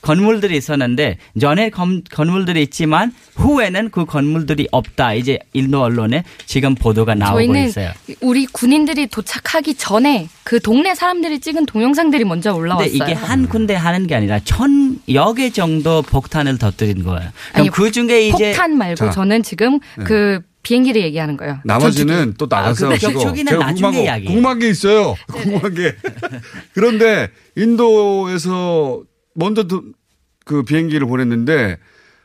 건물들이 0.00 0.56
있었는데 0.56 1.18
전에 1.40 1.70
건, 1.70 2.02
건물들이 2.10 2.62
있지만 2.62 3.12
후에는 3.36 3.90
그 3.90 4.04
건물들이 4.04 4.66
없다. 4.72 5.14
이제 5.14 5.38
인도 5.52 5.80
언론에 5.80 6.24
지금 6.44 6.74
보도가 6.74 7.14
나오고 7.14 7.36
저희는 7.38 7.68
있어요. 7.68 7.92
우리 8.20 8.46
군인들이 8.46 9.06
도착하기 9.06 9.74
전에 9.74 10.28
그 10.42 10.58
동네 10.58 10.96
사람들이 10.96 11.38
찍은 11.38 11.66
동영상들이 11.66 12.24
먼저 12.24 12.50
근데 12.50 12.62
올라왔어요. 12.62 12.94
이게 12.94 13.12
한 13.12 13.48
군데 13.48 13.74
하는 13.76 14.08
게 14.08 14.16
아니라 14.16 14.40
천여 14.40 15.34
개 15.36 15.50
정도 15.50 16.02
폭탄을 16.02 16.58
터뜨린 16.58 17.04
거예요. 17.04 17.30
그럼 17.52 17.60
아니, 17.60 17.68
그 17.68 17.92
중에 17.92 18.22
이제 18.26 18.50
폭탄 18.50 18.76
말고 18.76 18.96
자. 18.96 19.10
저는 19.10 19.44
지금 19.44 19.78
네. 19.98 20.04
그 20.04 20.40
비행기를 20.62 21.02
얘기하는 21.02 21.36
거예요. 21.36 21.60
나머지는 21.64 22.34
또 22.38 22.46
나가서 22.48 22.88
아, 22.88 22.90
하시고 22.92 23.32
제가 23.34 23.58
나중에 23.58 24.24
궁금한 24.24 24.58
게 24.58 24.68
있어요. 24.68 25.14
궁금한 25.32 25.74
게 25.74 25.96
그런데 26.74 27.30
인도에서 27.56 29.02
먼저 29.34 29.64
도- 29.64 29.84
그 30.44 30.62
비행기를 30.62 31.06
보냈는데 31.06 31.78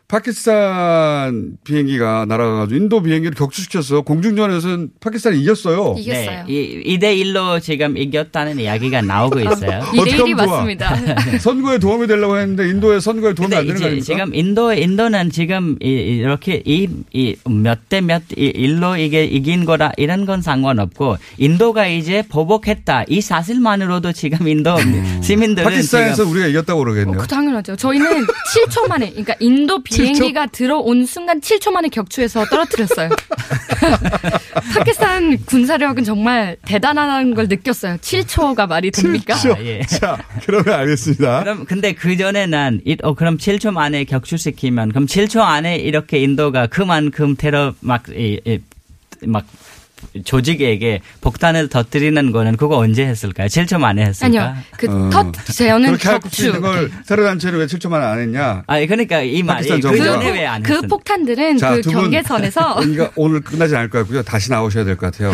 파키스탄 0.07 1.57
비행기가 1.63 2.25
날아가가지고 2.27 2.75
인도 2.79 3.01
비행기를 3.01 3.35
격추시켜서 3.35 4.01
공중전에서는 4.01 4.89
파키스탄이 4.99 5.41
이겼어요. 5.41 5.95
이겼어요. 5.97 6.43
네, 6.47 6.83
2대 6.85 7.03
1로 7.21 7.61
지금 7.61 7.97
이겼다는 7.97 8.59
이야기가 8.59 9.01
나오고 9.01 9.39
있어요. 9.39 9.81
이대 9.93 9.99
어떻게 9.99 10.11
일이 10.11 10.31
하면 10.31 10.37
좋아? 10.37 10.45
맞습니다. 10.57 10.95
선거에 11.39 11.77
도움이 11.79 12.07
되려고 12.07 12.37
했는데 12.37 12.69
인도에 12.69 12.99
선거에 12.99 13.33
도움이 13.33 13.55
안 13.55 13.65
되는 13.65 13.73
거 13.73 13.77
이제 13.79 13.85
아닙니까? 13.87 14.05
지금 14.05 14.35
인도 14.35 14.73
인도는 14.73 15.31
지금 15.31 15.77
이- 15.81 15.87
이렇게 15.89 16.61
이몇 16.65 17.89
대 17.89 18.01
몇 18.01 18.21
일로 18.35 18.97
이게 18.97 19.25
이긴 19.25 19.65
거라 19.65 19.91
이런 19.97 20.25
건 20.25 20.41
상관없고 20.41 21.17
인도가 21.37 21.87
이제 21.87 22.23
보복했다 22.29 23.05
이 23.07 23.21
사실만으로도 23.21 24.11
지금 24.11 24.47
인도 24.47 24.75
시민들은 25.23 25.63
파키스탄에서 25.63 26.15
지금 26.17 26.31
우리가 26.31 26.47
이겼다고 26.47 26.83
그러겠네요. 26.83 27.17
그 27.17 27.27
당연하죠. 27.27 27.75
저희는 27.75 28.25
7초 28.67 28.87
만에, 28.87 29.09
그러니까 29.09 29.33
인도 29.39 29.81
비 29.81 29.94
행기가 30.03 30.45
들어온 30.47 31.05
순간 31.05 31.39
7초 31.41 31.71
만에 31.71 31.89
격추해서 31.89 32.45
떨어뜨렸어요. 32.45 33.09
파키스탄 34.73 35.37
군사력은 35.45 36.03
정말 36.03 36.57
대단하다는 36.65 37.33
걸 37.35 37.47
느꼈어요. 37.47 37.97
7초가 37.97 38.67
말이 38.67 38.91
됩니까? 38.91 39.35
그렇죠. 39.39 39.59
아, 39.59 39.63
예. 39.63 39.81
자, 39.83 40.17
그러면 40.45 40.73
알겠습니다. 40.73 41.43
그럼 41.43 41.65
근데 41.65 41.93
그 41.93 42.15
전에는 42.17 42.81
이- 42.85 42.97
어, 43.03 43.13
그럼 43.13 43.37
7초 43.37 43.71
만에 43.71 44.03
격추시키면 44.05 44.89
그럼 44.89 45.05
7초 45.05 45.39
안에 45.41 45.77
이렇게 45.77 46.19
인도가 46.19 46.67
그만큼 46.67 47.35
테러 47.35 47.73
막막 47.81 48.05
조직에게 50.23 51.01
폭탄을 51.21 51.69
터뜨리는 51.69 52.31
거는 52.31 52.57
그거 52.57 52.77
언제 52.77 53.05
했을까요? 53.05 53.47
7초 53.47 53.79
만에 53.79 54.05
했을까? 54.05 54.25
아니요. 54.25 54.55
그 54.77 54.87
어. 54.89 55.09
터, 55.09 55.31
저는 55.31 55.87
그렇게 55.97 56.07
할수 56.07 56.21
격추. 56.21 56.45
있는 56.47 56.61
걸 56.61 56.91
테러 57.07 57.23
단체는 57.23 57.59
왜 57.59 57.65
7초 57.65 57.89
만에 57.89 58.05
안 58.05 58.19
했냐? 58.19 58.63
아니 58.67 58.87
그러니까 58.87 59.21
이 59.21 59.43
말이 59.43 59.67
파키스탄 59.67 59.79
그 59.91 59.97
정부가. 59.97 60.05
전에 60.19 60.31
왜안 60.31 60.63
그? 60.63 60.81
폭탄들은 60.81 61.57
자, 61.57 61.75
그. 61.75 61.81
경계선에서 61.81 62.75
그러니까 62.81 63.11
오늘 63.15 63.41
끝나지 63.41 63.75
않을 63.75 63.89
것 63.89 63.99
같고요. 63.99 64.23
다시 64.23 64.49
나오셔야 64.51 64.83
될 64.85 64.95
것 64.97 65.11
같아요. 65.11 65.33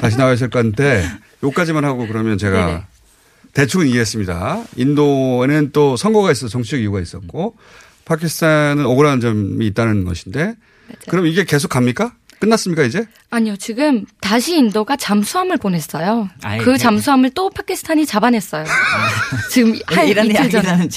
다시 0.00 0.16
것 0.16 0.50
같은데 0.50 1.04
요까지만 1.42 1.84
하고 1.84 2.06
그러면 2.06 2.38
제가 2.38 2.66
네네. 2.66 2.82
대충은 3.54 3.86
이해했습니다. 3.88 4.62
인도에는 4.76 5.70
또 5.72 5.96
선거가 5.96 6.32
있어 6.32 6.48
정치적 6.48 6.80
이유가 6.80 7.00
있었고 7.00 7.54
파키스탄은 8.04 8.84
억울한 8.86 9.20
점이 9.20 9.66
있다는 9.68 10.04
것인데 10.04 10.54
그럼 11.08 11.26
이게 11.26 11.44
계속 11.44 11.68
갑니까? 11.68 12.12
끝났습니까 12.46 12.82
이제? 12.82 13.04
아니요, 13.30 13.54
지금 13.56 14.04
다시 14.20 14.56
인도가 14.56 14.96
잠수함을 14.96 15.58
보냈어요. 15.58 16.28
아이, 16.42 16.58
그 16.58 16.70
네. 16.70 16.76
잠수함을 16.76 17.30
또 17.30 17.48
파키스탄이 17.50 18.04
잡아냈어요. 18.04 18.64
지금 19.50 19.78
한 19.86 20.08
이런 20.08 20.26
이틀 20.26 20.50
전에. 20.50 20.88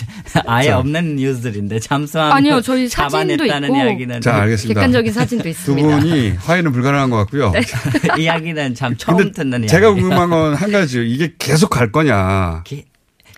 아예 0.48 0.70
자. 0.70 0.80
없는 0.80 1.18
뉴스들인데 1.18 1.80
잠수함 1.80 2.32
아니요, 2.32 2.62
저희 2.62 2.88
사진도 2.90 3.46
잡아냈다는 3.46 3.70
있고 3.70 3.78
이야기는 3.78 4.22
자 4.22 4.36
알겠습니다. 4.42 4.80
객관적인 4.80 5.14
사진도 5.14 5.44
두 5.44 5.50
있습니다. 5.50 6.00
분이 6.00 6.30
화해는 6.32 6.72
불가능한 6.72 7.10
것 7.12 7.18
같고요. 7.18 7.54
이야기는 8.18 8.74
참 8.76 8.98
처음 8.98 9.32
듣는 9.32 9.60
이야기. 9.60 9.68
제가 9.68 9.94
궁금한 9.94 10.30
건 10.32 10.56
한 10.56 10.72
가지요. 10.72 11.04
이게 11.04 11.34
계속 11.38 11.70
갈 11.70 11.92
거냐? 11.92 12.64
게- 12.66 12.86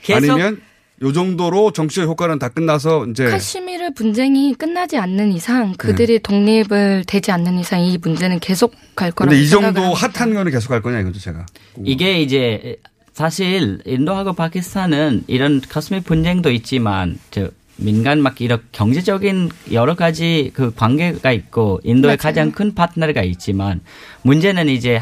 계속 0.02 0.32
아니면 0.32 0.62
요 1.04 1.14
정도로 1.14 1.72
정치적 1.72 2.08
효과는 2.08 2.40
다 2.40 2.50
끝나서 2.50 3.06
이제 3.06 3.26
카시미르 3.30 3.92
분쟁이 3.92 4.56
끝나지 4.56 4.98
않는 4.98 5.32
이상 5.32 5.72
네. 5.72 5.78
그들이 5.78 6.20
독립을 6.20 7.04
되지 7.06 7.32
않는 7.32 7.60
이상 7.60 7.82
이 7.82 7.98
문제는 8.00 8.40
계속 8.40 8.74
갈 8.96 9.12
거라고 9.12 9.32
근데 9.32 9.44
이 9.44 9.48
정도. 9.48 9.94
핫한 9.94 10.34
거는 10.34 10.52
계속 10.52 10.70
갈 10.70 10.82
거냐 10.82 11.02
이거죠 11.02 11.20
제가. 11.20 11.46
이게 11.84 12.20
이제 12.22 12.78
사실 13.14 13.80
인도하고 13.86 14.34
파키스탄은 14.34 15.26
이런 15.28 15.62
카스미 15.62 16.02
분쟁도 16.02 16.52
있지만 16.52 17.20
저 17.30 17.50
민간 17.76 18.22
막 18.22 18.42
이런 18.42 18.60
경제적인 18.72 19.52
여러 19.72 19.96
가지 19.96 20.50
그 20.56 20.74
관계가 20.74 21.32
있고 21.32 21.80
인도의 21.84 22.18
맞아요. 22.18 22.18
가장 22.18 22.52
큰 22.52 22.74
파트너가 22.74 23.22
있지만 23.22 23.82
문제는 24.24 24.68
이제 24.68 25.00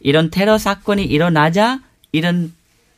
이런 0.00 0.30
테러 0.30 0.56
사건이 0.56 1.04
일어나자 1.04 1.80
이런 2.12 2.54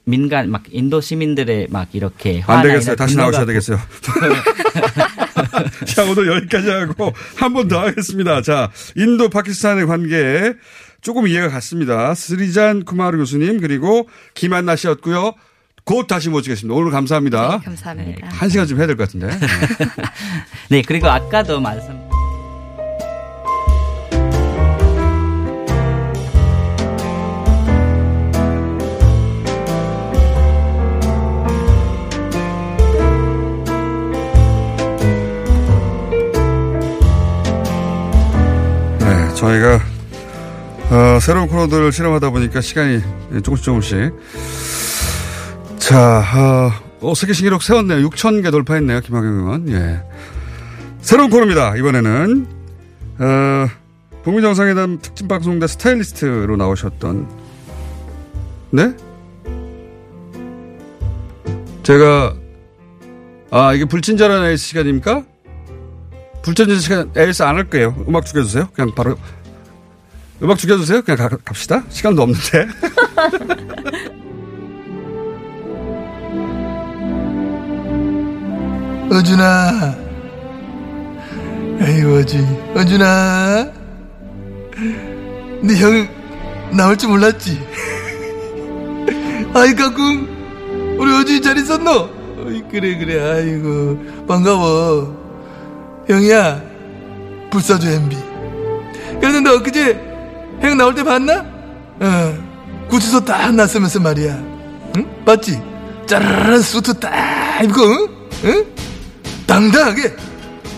민간 0.09 0.51
막 0.51 0.63
인도 0.71 1.01
시민들의 1.01 1.67
막 1.71 1.89
이렇게 1.93 2.43
안 2.47 2.63
되겠어요. 2.63 2.95
다시 2.97 3.17
나오셔야 3.17 3.45
되겠어요. 3.45 3.79
자, 5.87 6.05
오늘 6.05 6.29
여기까지 6.29 6.71
하고 6.71 7.13
한 7.37 7.53
번 7.53 7.67
더 7.69 7.81
하겠습니다. 7.81 8.41
자, 8.43 8.71
인도 8.95 9.29
파키스탄의 9.29 9.87
관계에 9.87 10.53
조금 11.01 11.27
이해가 11.27 11.49
갔습니다. 11.49 12.15
스리잔 12.15 12.85
쿠마르 12.85 13.19
교수님 13.19 13.61
그리고 13.61 14.09
김한나 14.35 14.77
씨였고요. 14.77 15.35
곧 15.85 16.07
다시 16.07 16.29
모시겠습니다. 16.31 16.75
오늘 16.79 16.91
감사합니다. 16.93 17.59
네, 17.59 17.65
감사합니다. 17.65 18.29
한 18.29 18.49
시간 18.49 18.67
좀 18.67 18.79
해야 18.79 18.87
될 18.87 18.97
것 18.97 19.09
같은데. 19.09 19.27
네. 19.29 19.39
네 20.71 20.83
그리고 20.83 21.09
아까도 21.09 21.61
말씀 21.61 21.99
저희가 39.47 39.81
어, 40.91 41.19
새로운 41.21 41.49
코너들을 41.49 41.93
실험하다 41.93 42.31
보니까 42.31 42.61
시간이 42.61 43.01
조금씩 43.43 43.65
조금씩 43.65 44.13
자, 45.79 46.25
어, 47.01 47.11
어, 47.11 47.15
세계 47.15 47.33
신기록 47.33 47.63
세웠네요. 47.63 48.09
6천 48.09 48.43
개 48.43 48.51
돌파했네요. 48.51 49.01
김학영 49.01 49.39
의원. 49.39 49.69
예. 49.69 50.03
새로운 51.01 51.31
코너입니다. 51.31 51.77
이번에는 51.77 52.47
어, 53.19 53.69
북미 54.25 54.43
정상회담 54.43 54.99
특집 55.01 55.29
방송대 55.29 55.69
스타일리스트로 55.69 56.57
나오셨던 56.57 57.29
네? 58.71 58.93
제가 61.85 62.35
아 63.53 63.73
이게 63.75 63.85
불친절한 63.85 64.47
에이스 64.47 64.67
시간입니까? 64.67 65.25
불친절 66.43 66.79
시간 66.79 67.11
에이스 67.17 67.45
안할 67.45 67.71
거예요. 67.71 67.95
음악 68.09 68.27
죽여주세요. 68.27 68.69
그냥 68.73 68.93
바로 68.95 69.17
음악 70.43 70.59
죽여주세요. 70.59 71.03
그냥 71.03 71.28
가, 71.28 71.37
갑시다. 71.45 71.82
시간도 71.89 72.22
없는데. 72.22 72.66
어준아. 79.11 79.95
에이 81.80 82.03
어지. 82.05 82.39
어준아. 82.74 83.70
네 85.62 85.74
형 85.76 86.09
나올 86.76 86.97
줄 86.97 87.11
몰랐지? 87.11 87.59
아이 89.55 89.74
가끔 89.74 90.97
우리 90.99 91.12
어준이 91.14 91.41
잘 91.41 91.57
있었노? 91.57 91.91
어이 92.47 92.62
그래 92.70 92.99
그래. 92.99 93.20
아이고 93.20 94.26
반가워. 94.26 95.24
형이야 96.09 96.62
불사조 97.51 97.89
MB 97.89 98.16
그랬는데 99.20 99.51
엊그제 99.51 100.16
형 100.61 100.77
나올 100.77 100.95
때 100.95 101.03
봤나? 101.03 101.45
어 102.01 102.39
구치소 102.89 103.25
딱 103.25 103.55
나서면서 103.55 104.01
말이야 104.01 104.33
응? 104.97 105.25
봤지? 105.25 105.61
짜라란 106.07 106.61
수트 106.63 106.95
딱 106.95 107.63
입고 107.65 107.83
응? 107.83 108.09
응? 108.45 108.65
당당하게 109.47 110.15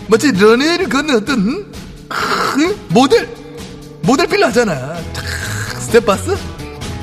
마치 0.07 0.31
런웨이를 0.31 0.89
걷는 0.89 1.15
어떤 1.17 1.39
응? 1.39 1.65
큰 2.07 2.75
모델 2.89 3.27
모델 4.01 4.27
feel 4.27 4.39
나잖아 4.39 4.95
탁 5.13 5.23
스텝 5.81 6.05
봤어? 6.05 6.35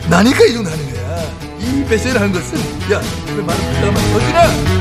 나니까 0.08 0.44
이 0.44 0.54
정도 0.54 0.70
하는 0.70 0.92
거야 0.92 1.22
이 1.60 1.84
패션을 1.84 2.20
한 2.20 2.32
것은 2.32 2.58
야 2.92 3.00
그래 3.26 3.42
말을 3.42 3.74
잠깐만 3.74 4.14
어디나 4.14 4.76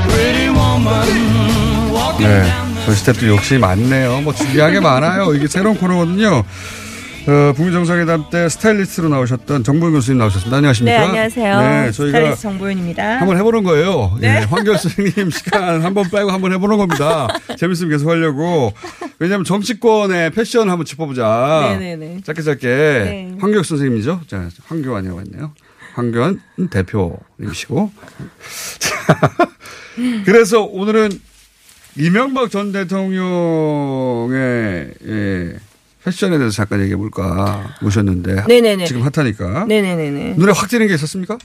네. 2.18 2.52
저희 2.86 2.96
스태프도 2.96 3.28
욕심이 3.28 3.58
많네요. 3.60 4.20
뭐 4.22 4.32
준비한 4.32 4.72
게 4.72 4.80
많아요. 4.80 5.34
이게 5.34 5.46
새로운 5.48 5.76
코너거든요. 5.76 6.44
어, 7.28 7.52
북미 7.54 7.72
정상회담 7.72 8.30
때 8.30 8.48
스타일리스트로 8.48 9.08
나오셨던 9.08 9.64
정보윤 9.64 9.94
교수님 9.94 10.18
나오셨습니다. 10.18 10.58
안녕하십니까? 10.58 10.98
네, 10.98 11.04
안녕하세요. 11.06 11.60
네, 11.60 11.90
저희가 11.90 12.18
스타일리스트 12.18 12.42
정보윤입니다. 12.42 13.18
한번 13.18 13.36
해보는 13.36 13.64
거예요. 13.64 14.16
네. 14.20 14.28
예, 14.28 14.44
황 14.44 14.62
교수님 14.62 15.30
시간 15.30 15.82
한번 15.82 16.08
빼고 16.08 16.30
한번 16.30 16.52
해보는 16.52 16.76
겁니다. 16.76 17.26
재밌으면 17.58 17.90
계속 17.90 18.08
하려고. 18.10 18.72
왜냐하면 19.18 19.44
정치권의 19.44 20.30
패션 20.30 20.70
한번 20.70 20.84
짚어보자. 20.84 21.76
네네네. 21.80 22.20
짧게 22.22 22.42
짧게. 22.42 22.68
네. 22.68 23.34
황교익 23.40 23.64
선생님이죠. 23.64 24.20
자, 24.28 24.48
황교안이라고 24.66 25.20
했네요. 25.22 25.52
황교안 25.94 26.40
대표님이시고. 26.70 27.90
자, 28.78 29.18
그래서 30.24 30.62
오늘은 30.62 31.10
이명박 31.96 32.52
전 32.52 32.70
대통령의 32.70 34.30
예, 35.08 35.56
패션에 36.06 36.38
대해서 36.38 36.54
잠깐 36.54 36.80
얘기해 36.82 36.96
볼까 36.96 37.74
모셨는데 37.82 38.44
네네네. 38.46 38.84
지금 38.84 39.02
핫하니까 39.02 39.64
네네네네. 39.66 40.34
눈에 40.36 40.52
확 40.52 40.68
띄는 40.68 40.86
게 40.86 40.94
있었습니까? 40.94 41.36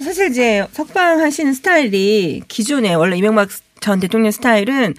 사실 0.00 0.30
이제 0.30 0.66
석방 0.72 1.20
하시는 1.20 1.52
스타일이 1.52 2.42
기존에 2.48 2.94
원래 2.94 3.16
이명박 3.16 3.48
전 3.80 4.00
대통령 4.00 4.32
스타일은 4.32 4.94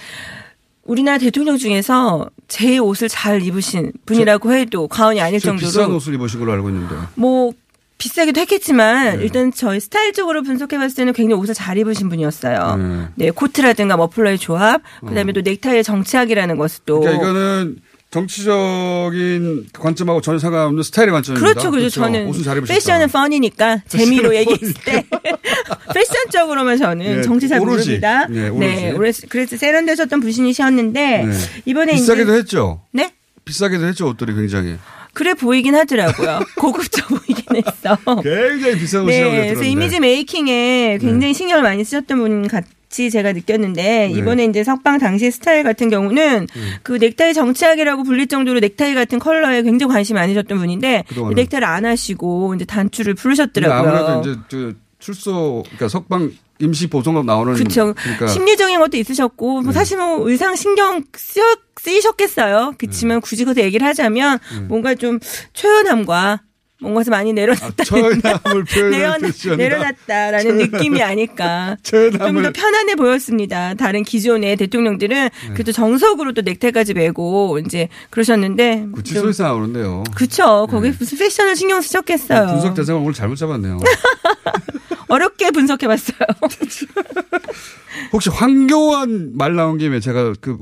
우리나라 0.85 1.17
대통령 1.17 1.57
중에서 1.57 2.29
제일 2.47 2.79
옷을 2.79 3.09
잘 3.09 3.41
입으신 3.41 3.91
분이라고 4.05 4.53
해도 4.53 4.87
과언이 4.87 5.19
아닐 5.19 5.41
좀 5.41 5.57
정도로 5.57 5.69
비싼 5.69 5.91
옷을 5.91 6.13
입으신 6.13 6.39
걸로 6.39 6.53
알고 6.53 6.69
있는데 6.69 6.95
뭐 7.15 7.51
비싸기도 7.97 8.39
했겠지만 8.39 9.17
네. 9.17 9.23
일단 9.25 9.51
저희 9.51 9.81
스타일적으로 9.81 10.43
분석해봤을 10.43 10.95
때는 10.95 11.11
굉장히 11.11 11.41
옷을 11.41 11.53
잘 11.53 11.77
입으신 11.77 12.07
분이었어요. 12.07 12.77
네. 12.77 13.07
네, 13.15 13.31
코트라든가 13.31 13.97
머플러의 13.97 14.37
조합, 14.37 14.81
그다음에 15.05 15.33
또 15.33 15.41
넥타이의 15.41 15.83
정치학이라는 15.83 16.57
또 16.85 17.01
그러니까 17.01 17.21
이거는 17.21 17.81
정치적인 18.11 19.67
관점하고 19.73 20.21
전혀 20.21 20.39
상관없는 20.39 20.81
스타일의 20.81 21.11
관점입니다. 21.13 21.47
그렇죠, 21.47 21.69
그렇죠. 21.71 21.89
저는 22.01 22.31
잘 22.43 22.57
입으셨다. 22.57 22.73
패션은 22.73 23.07
펀이니까 23.09 23.83
재미로 23.87 24.35
얘기했을 24.35 24.73
때 24.83 25.05
패션적으로만 25.93 26.77
저는 26.77 27.17
네, 27.17 27.21
정치 27.21 27.47
잘 27.47 27.59
오로지. 27.61 27.99
모릅니다. 27.99 28.25
네, 28.27 28.49
오로지. 28.49 29.21
네, 29.21 29.27
그래서, 29.29 29.57
세련되셨던 29.57 30.21
분이셨는데 30.21 31.25
네. 31.25 31.33
이번에 31.65 31.93
비싸기도 31.93 32.31
이제 32.31 32.39
했죠. 32.39 32.81
네 32.91 33.11
비싸기도 33.45 33.85
했죠 33.85 34.07
옷들이 34.07 34.33
굉장히. 34.33 34.77
그래 35.13 35.33
보이긴 35.35 35.75
하더라고요. 35.75 36.39
고급져 36.57 37.05
보이긴 37.07 37.43
했어. 37.57 37.95
굉장히 38.23 38.79
비싼 38.79 39.03
옷이라고 39.03 39.31
네. 39.33 39.47
그래서 39.49 39.63
이미지 39.63 39.99
메이킹에 39.99 40.97
굉장히 40.99 41.33
신경을 41.35 41.61
많이 41.61 41.83
쓰셨던 41.83 42.17
분 42.17 42.47
같 42.47 42.63
이 42.97 43.09
제가 43.11 43.33
느꼈는데 43.33 43.81
네. 43.81 44.09
이번에 44.09 44.45
이제 44.45 44.63
석방 44.63 44.97
당시 44.97 45.29
스타일 45.29 45.63
같은 45.63 45.89
경우는 45.89 46.47
그 46.81 46.93
넥타이 46.93 47.35
정치학이라고 47.35 48.03
불릴 48.03 48.27
정도로 48.27 48.59
넥타이 48.59 48.95
같은 48.95 49.19
컬러에 49.19 49.61
굉장히 49.61 49.93
관심이 49.93 50.19
많으셨던 50.19 50.57
분인데 50.57 51.03
그동안은. 51.07 51.35
넥타이를 51.35 51.67
안 51.67 51.85
하시고 51.85 52.55
이제 52.55 52.65
단추를 52.65 53.13
부르셨더라고요. 53.13 53.79
아무래도 53.79 54.21
이제 54.21 54.39
저 54.49 54.71
출소 54.97 55.63
그러니까 55.65 55.87
석방 55.87 56.31
임시 56.57 56.87
보송업 56.87 57.25
나오는 57.25 57.53
그렇죠. 57.53 57.93
그러니까 57.93 58.27
심리적인 58.27 58.79
것도 58.79 58.97
있으셨고 58.97 59.61
뭐 59.61 59.71
사실 59.71 59.97
뭐 59.97 60.27
의상 60.29 60.55
신경 60.55 61.03
쓰, 61.13 61.39
쓰이셨겠어요. 61.79 62.73
그렇지만 62.77 63.21
굳이 63.21 63.45
그것도 63.45 63.63
얘기를 63.63 63.85
하자면 63.87 64.39
뭔가 64.67 64.95
좀 64.95 65.19
초연함과 65.53 66.41
뭔가서 66.81 67.11
많이 67.11 67.33
내려놨다. 67.33 67.83
표현할 67.89 68.33
내려놨, 68.73 69.19
패션이다. 69.21 69.55
내려놨다라는 69.57 70.57
느낌이 70.57 71.01
아닐까. 71.01 71.75
좀 71.83 72.11
더 72.11 72.51
편안해 72.53 72.95
보였습니다. 72.95 73.73
다른 73.73 74.03
기존의 74.03 74.55
대통령들은 74.55 75.29
네. 75.29 75.53
그래도 75.53 75.71
정석으로 75.73 76.33
또 76.33 76.41
넥타이까지 76.41 76.93
메고 76.93 77.59
이제 77.59 77.89
그러셨는데. 78.09 78.87
구치소에서 78.93 79.43
나오는데요. 79.43 80.03
그쵸. 80.15 80.67
거기 80.69 80.89
무슨 80.97 81.17
패션을 81.17 81.55
신경 81.55 81.81
쓰셨겠어요. 81.81 82.45
네. 82.45 82.51
분석 82.53 82.73
대상 82.75 83.01
오늘 83.01 83.13
잘못 83.13 83.35
잡았네요. 83.35 83.79
어렵게 85.09 85.51
분석해봤어요. 85.51 86.17
혹시 88.13 88.29
황교안 88.29 89.31
말 89.35 89.55
나온 89.55 89.77
김에 89.77 89.99
제가 89.99 90.33
그, 90.39 90.57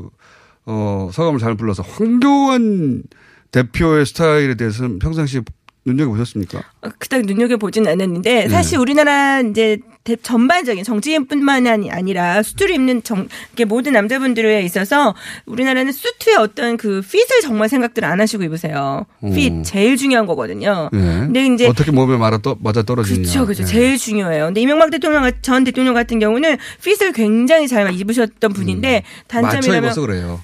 어, 0.65 1.09
서감을 1.13 1.39
잘못 1.39 1.57
불러서 1.57 1.83
황교안 1.83 3.03
대표의 3.51 4.05
스타일에 4.05 4.55
대해서는 4.55 4.99
평상시에 4.99 5.41
눈여겨보셨습니까? 5.87 6.59
어, 6.81 6.89
그닥 6.99 7.21
눈여겨보진 7.21 7.87
않았는데 7.87 8.43
네. 8.43 8.49
사실 8.49 8.77
우리나라 8.77 9.41
이제 9.41 9.77
대- 9.77 9.96
전반적인 10.15 10.83
정치인뿐만 10.83 11.67
아니- 11.67 11.91
아니라 11.91 12.41
수트를 12.43 12.75
입는 12.75 13.03
정, 13.03 13.27
모든 13.67 13.93
남자분들에 13.93 14.61
있어서 14.63 15.13
우리나라는 15.45 15.91
수트의 15.91 16.37
어떤 16.37 16.77
그 16.77 17.01
핏을 17.01 17.41
정말 17.41 17.67
생각들 17.67 18.05
안 18.05 18.21
하시고 18.21 18.43
입으세요. 18.43 19.05
핏 19.35 19.51
오. 19.51 19.61
제일 19.63 19.97
중요한 19.97 20.25
거거든요. 20.25 20.89
네. 20.93 20.99
근데 20.99 21.45
이제 21.45 21.67
어떻게 21.67 21.91
몸에 21.91 22.15
말아 22.17 22.39
맞아 22.59 22.83
떨어지냐. 22.83 23.17
그렇죠, 23.21 23.45
그렇죠. 23.45 23.63
네. 23.63 23.67
제일 23.69 23.97
중요해요. 23.97 24.45
근데 24.45 24.61
이명박 24.61 24.89
대통령 24.91 25.23
같- 25.23 25.41
전 25.43 25.63
대통령 25.63 25.93
같은 25.93 26.19
경우는 26.19 26.57
핏을 26.83 27.11
굉장히 27.11 27.67
잘 27.67 27.93
입으셨던 27.93 28.53
분인데 28.53 29.03
음. 29.05 29.23
단점이라면. 29.27 29.93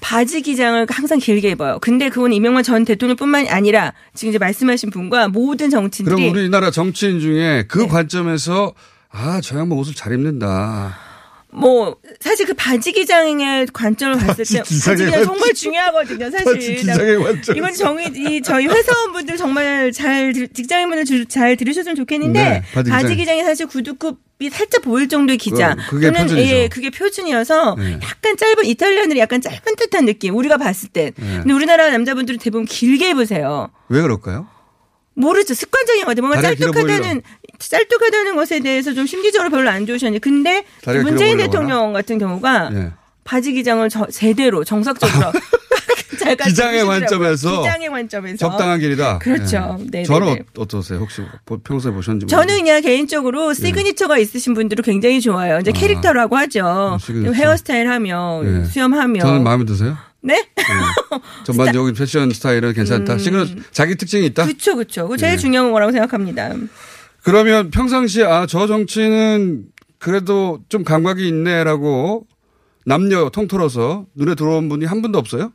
바지 0.00 0.42
기장을 0.42 0.86
항상 0.90 1.18
길게 1.18 1.50
입어요. 1.50 1.78
근데 1.80 2.08
그건 2.08 2.32
이명박 2.32 2.62
전 2.62 2.84
대통령뿐만이 2.84 3.48
아니라 3.48 3.92
지금 4.14 4.30
이제 4.30 4.38
말씀하신 4.38 4.90
분과 4.90 5.28
모든 5.28 5.70
정치인들이 5.70 6.16
그럼 6.16 6.30
우리나라 6.32 6.70
정치인 6.70 7.20
중에 7.20 7.34
네. 7.44 7.64
그 7.68 7.86
관점에서 7.86 8.72
아, 9.16 9.40
저 9.42 9.58
양반 9.58 9.78
옷을 9.78 9.94
잘 9.94 10.12
입는다. 10.12 10.98
뭐 11.50 11.96
사실 12.18 12.46
그 12.46 12.54
바지 12.54 12.90
기장의 12.90 13.68
관점을 13.72 14.18
봤을 14.18 14.44
때 14.44 14.58
바지 14.58 14.74
기장 15.04 15.24
정말 15.24 15.54
중요하거든요. 15.54 16.28
바지 16.32 16.44
사실 16.44 16.76
기장의 16.76 17.16
관점. 17.22 17.56
이건 17.56 17.72
정의 17.74 18.10
이 18.12 18.42
저희 18.42 18.66
회사원분들 18.66 19.36
정말 19.36 19.92
잘 19.92 20.32
들- 20.32 20.48
직장인분들 20.48 21.04
줄- 21.04 21.26
잘 21.26 21.56
들으셨으면 21.56 21.94
좋겠는데 21.94 22.42
네, 22.42 22.62
바지 22.74 22.90
바지, 22.90 23.04
기장. 23.04 23.16
기장이 23.18 23.44
사실 23.44 23.66
구두굽이 23.68 24.50
살짝 24.50 24.82
보일 24.82 25.08
정도의 25.08 25.38
기장. 25.38 25.76
그- 25.76 25.90
그게 25.90 26.06
또는 26.08 26.22
표준이죠. 26.22 26.54
예, 26.56 26.68
그게 26.68 26.90
표준이어서 26.90 27.76
네. 27.78 28.00
약간 28.02 28.36
짧은 28.36 28.64
이탈리아들이 28.64 29.20
약간 29.20 29.40
짧은 29.40 29.76
듯한 29.78 30.06
느낌. 30.06 30.34
우리가 30.34 30.56
봤을 30.56 30.88
때. 30.88 31.12
네. 31.14 31.36
근데 31.38 31.52
우리나라 31.52 31.88
남자분들은 31.90 32.40
대부분 32.40 32.64
길게 32.64 33.10
입으세요. 33.10 33.70
왜 33.88 34.02
그럴까요? 34.02 34.48
모르죠. 35.14 35.54
습관적인 35.54 36.04
것 36.04 36.08
같아요. 36.16 36.26
뭔가 36.26 36.42
짤뚝하다는, 36.42 37.22
짤뚝하다는 37.70 38.36
것에 38.36 38.60
대해서 38.60 38.92
좀 38.94 39.06
심리적으로 39.06 39.50
별로 39.50 39.70
안 39.70 39.86
좋으셨는데. 39.86 40.18
근데 40.20 40.64
길어 40.82 41.02
문재인 41.02 41.36
대통령 41.38 41.92
같은 41.92 42.18
경우가 42.18 42.70
예. 42.74 42.90
바지 43.24 43.52
기장을 43.52 43.88
저, 43.88 44.06
제대로 44.06 44.64
정석적으로 44.64 45.32
기장의. 46.44 46.84
관점에서 46.86 47.62
기장의 47.62 47.88
관점에서 47.90 48.36
적당한 48.36 48.78
길이다. 48.80 49.18
그렇죠. 49.18 49.76
예. 49.80 49.86
네, 49.90 50.02
저는 50.04 50.26
네, 50.26 50.34
네. 50.36 50.40
어- 50.56 50.62
어떠세요? 50.62 50.98
혹시 51.00 51.22
보- 51.44 51.58
평소에 51.58 51.92
보셨는지 51.92 52.26
저는 52.26 52.56
그냥 52.58 52.80
개인적으로 52.82 53.52
signature가 53.52 54.18
있으신 54.18 54.54
분들은 54.54 54.82
굉장히 54.84 55.20
좋아요. 55.20 55.58
이제 55.58 55.72
캐릭터라고 55.72 56.36
하죠. 56.36 56.64
아. 56.66 56.98
시그니처. 57.00 57.32
헤어스타일 57.32 57.88
하며 57.88 58.42
예. 58.44 58.64
수염하며 58.64 59.20
저는 59.20 59.42
마음에 59.42 59.64
드세요? 59.64 59.96
네? 60.22 60.46
전반적인 61.44 61.92
패션 61.98 62.30
스타일은 62.30 62.72
괜찮다. 62.72 63.18
시그니 63.18 63.56
자기 63.72 63.94
특징이 63.96 64.24
있다. 64.26 64.44
그렇죠, 64.46 64.76
그렇죠. 64.76 65.14
제일 65.18 65.32
네. 65.32 65.38
중요한 65.38 65.70
거라고 65.72 65.92
생각합니다. 65.92 66.52
그러면 67.24 67.70
평상시에 67.70 68.24
아 68.24 68.46
저 68.46 68.66
정치는 68.66 69.64
그래도 69.98 70.60
좀 70.68 70.84
감각이 70.84 71.26
있네라고 71.28 72.26
남녀 72.84 73.30
통틀어서 73.30 74.06
눈에 74.14 74.34
들어온 74.34 74.68
분이 74.68 74.84
한 74.84 75.00
분도 75.02 75.18
없어요? 75.18 75.50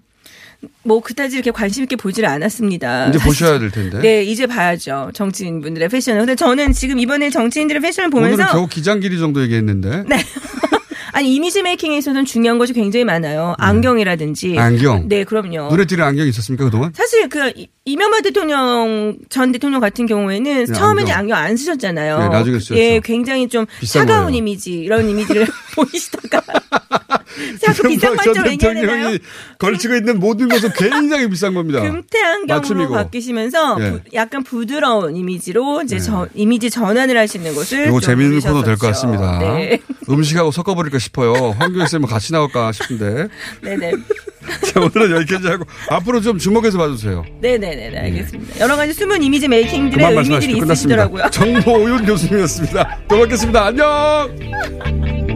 뭐 0.84 1.00
그다지 1.02 1.36
이렇게 1.36 1.52
관심 1.52 1.84
있게 1.84 1.96
보지를 1.96 2.28
않았습니다. 2.28 3.10
이제. 3.10 3.20
보셔야 3.20 3.60
될 3.60 3.72
텐데. 3.72 4.00
네, 4.02 4.24
이제 4.24 4.46
봐야죠. 4.48 5.12
정치인분들의 5.14 5.88
패션을. 5.88 6.20
근데 6.22 6.36
저는 6.36 6.74
지금 6.74 7.00
이번에 7.00 7.30
정치인들의 7.30 7.82
패션을 7.82 8.10
보면서 8.10 8.48
겨우 8.52 8.68
기장 8.68 9.00
길이 9.00 9.18
정도 9.20 9.42
얘기했는데. 9.44 10.04
네. 10.08 10.18
아니 11.14 11.34
이미지 11.36 11.62
메이킹에 11.62 11.98
있어서는 11.98 12.26
중요한 12.26 12.58
것이 12.58 12.74
굉장히 12.74 13.04
많아요. 13.04 13.56
안경이라든지. 13.58 14.54
음. 14.54 14.60
안경. 14.60 15.08
네, 15.08 15.24
그럼요. 15.24 15.70
눈에 15.70 15.86
띄는 15.86 16.04
안경 16.04 16.28
있었습니까 16.28 16.66
그동안? 16.66 16.92
사실 16.94 17.28
그 17.30 17.52
이- 17.56 17.68
이명박 17.86 18.22
대통령 18.22 19.18
전 19.30 19.52
대통령 19.52 19.80
같은 19.82 20.06
경우에는 20.06 20.66
네, 20.66 20.74
처음에는 20.74 21.12
안경. 21.12 21.18
안경 21.20 21.38
안 21.38 21.58
쓰셨잖아요. 21.58 22.20
네, 22.20 22.30
나중에 22.30 22.60
쓰셨죠. 22.60 22.80
예, 22.80 23.00
굉장히 23.04 23.48
좀 23.50 23.66
차가운 23.86 24.26
거예요. 24.26 24.38
이미지 24.38 24.74
이런 24.74 25.10
이미지를 25.10 25.48
보이시다가 25.76 26.42
자꾸 27.62 27.88
비싼 27.88 28.16
관점 28.16 28.48
얘기하나요? 28.48 29.18
걸치고 29.58 29.96
있는 29.96 30.20
모든 30.20 30.48
것은 30.50 30.72
굉장히 30.76 31.30
비싼 31.30 31.54
겁니다. 31.54 31.82
금태 31.82 32.20
안경으로 32.22 32.48
맞춤이고. 32.62 32.94
바뀌시면서 32.94 33.78
예. 33.82 33.92
부- 33.92 34.00
약간 34.14 34.44
부드러운 34.44 35.16
이미지로 35.16 35.82
이제 35.84 35.98
네. 35.98 36.02
저, 36.02 36.28
이미지 36.34 36.70
전환을 36.70 37.18
하시는 37.18 37.54
것을 37.54 37.88
이거 37.88 38.00
좀 38.00 38.02
재밌는 38.02 38.40
코너 38.42 38.64
될 38.64 38.76
것. 38.78 38.88
같습니다. 38.88 39.40
네. 39.40 39.80
음식하고 40.10 40.52
섞어버릴까 40.52 41.00
싶어요. 41.00 41.52
황교안 41.58 41.88
쌤은 41.88 42.08
같이 42.08 42.32
나올까 42.34 42.72
싶은데. 42.72 43.28
네네. 43.62 43.92
자, 44.66 44.80
오늘은 44.80 45.12
여기까지 45.18 45.48
하고 45.48 45.66
앞으로 45.90 46.22
좀 46.22 46.40
주목해서 46.40 46.78
봐주세요. 46.78 47.24
네네네. 47.42 47.98
알겠습니다. 48.00 48.60
여러 48.62 48.76
가지 48.76 48.94
숨은 48.94 49.22
이미지 49.22 49.48
메이킹들의 49.48 50.16
의미들이. 50.18 50.58
있으시더라고요. 50.58 51.30
정보오윤 51.30 52.06
교수님이었습니다. 52.06 53.00
또 53.08 53.18
뵙겠습니다. 53.20 53.66
안녕! 53.68 55.29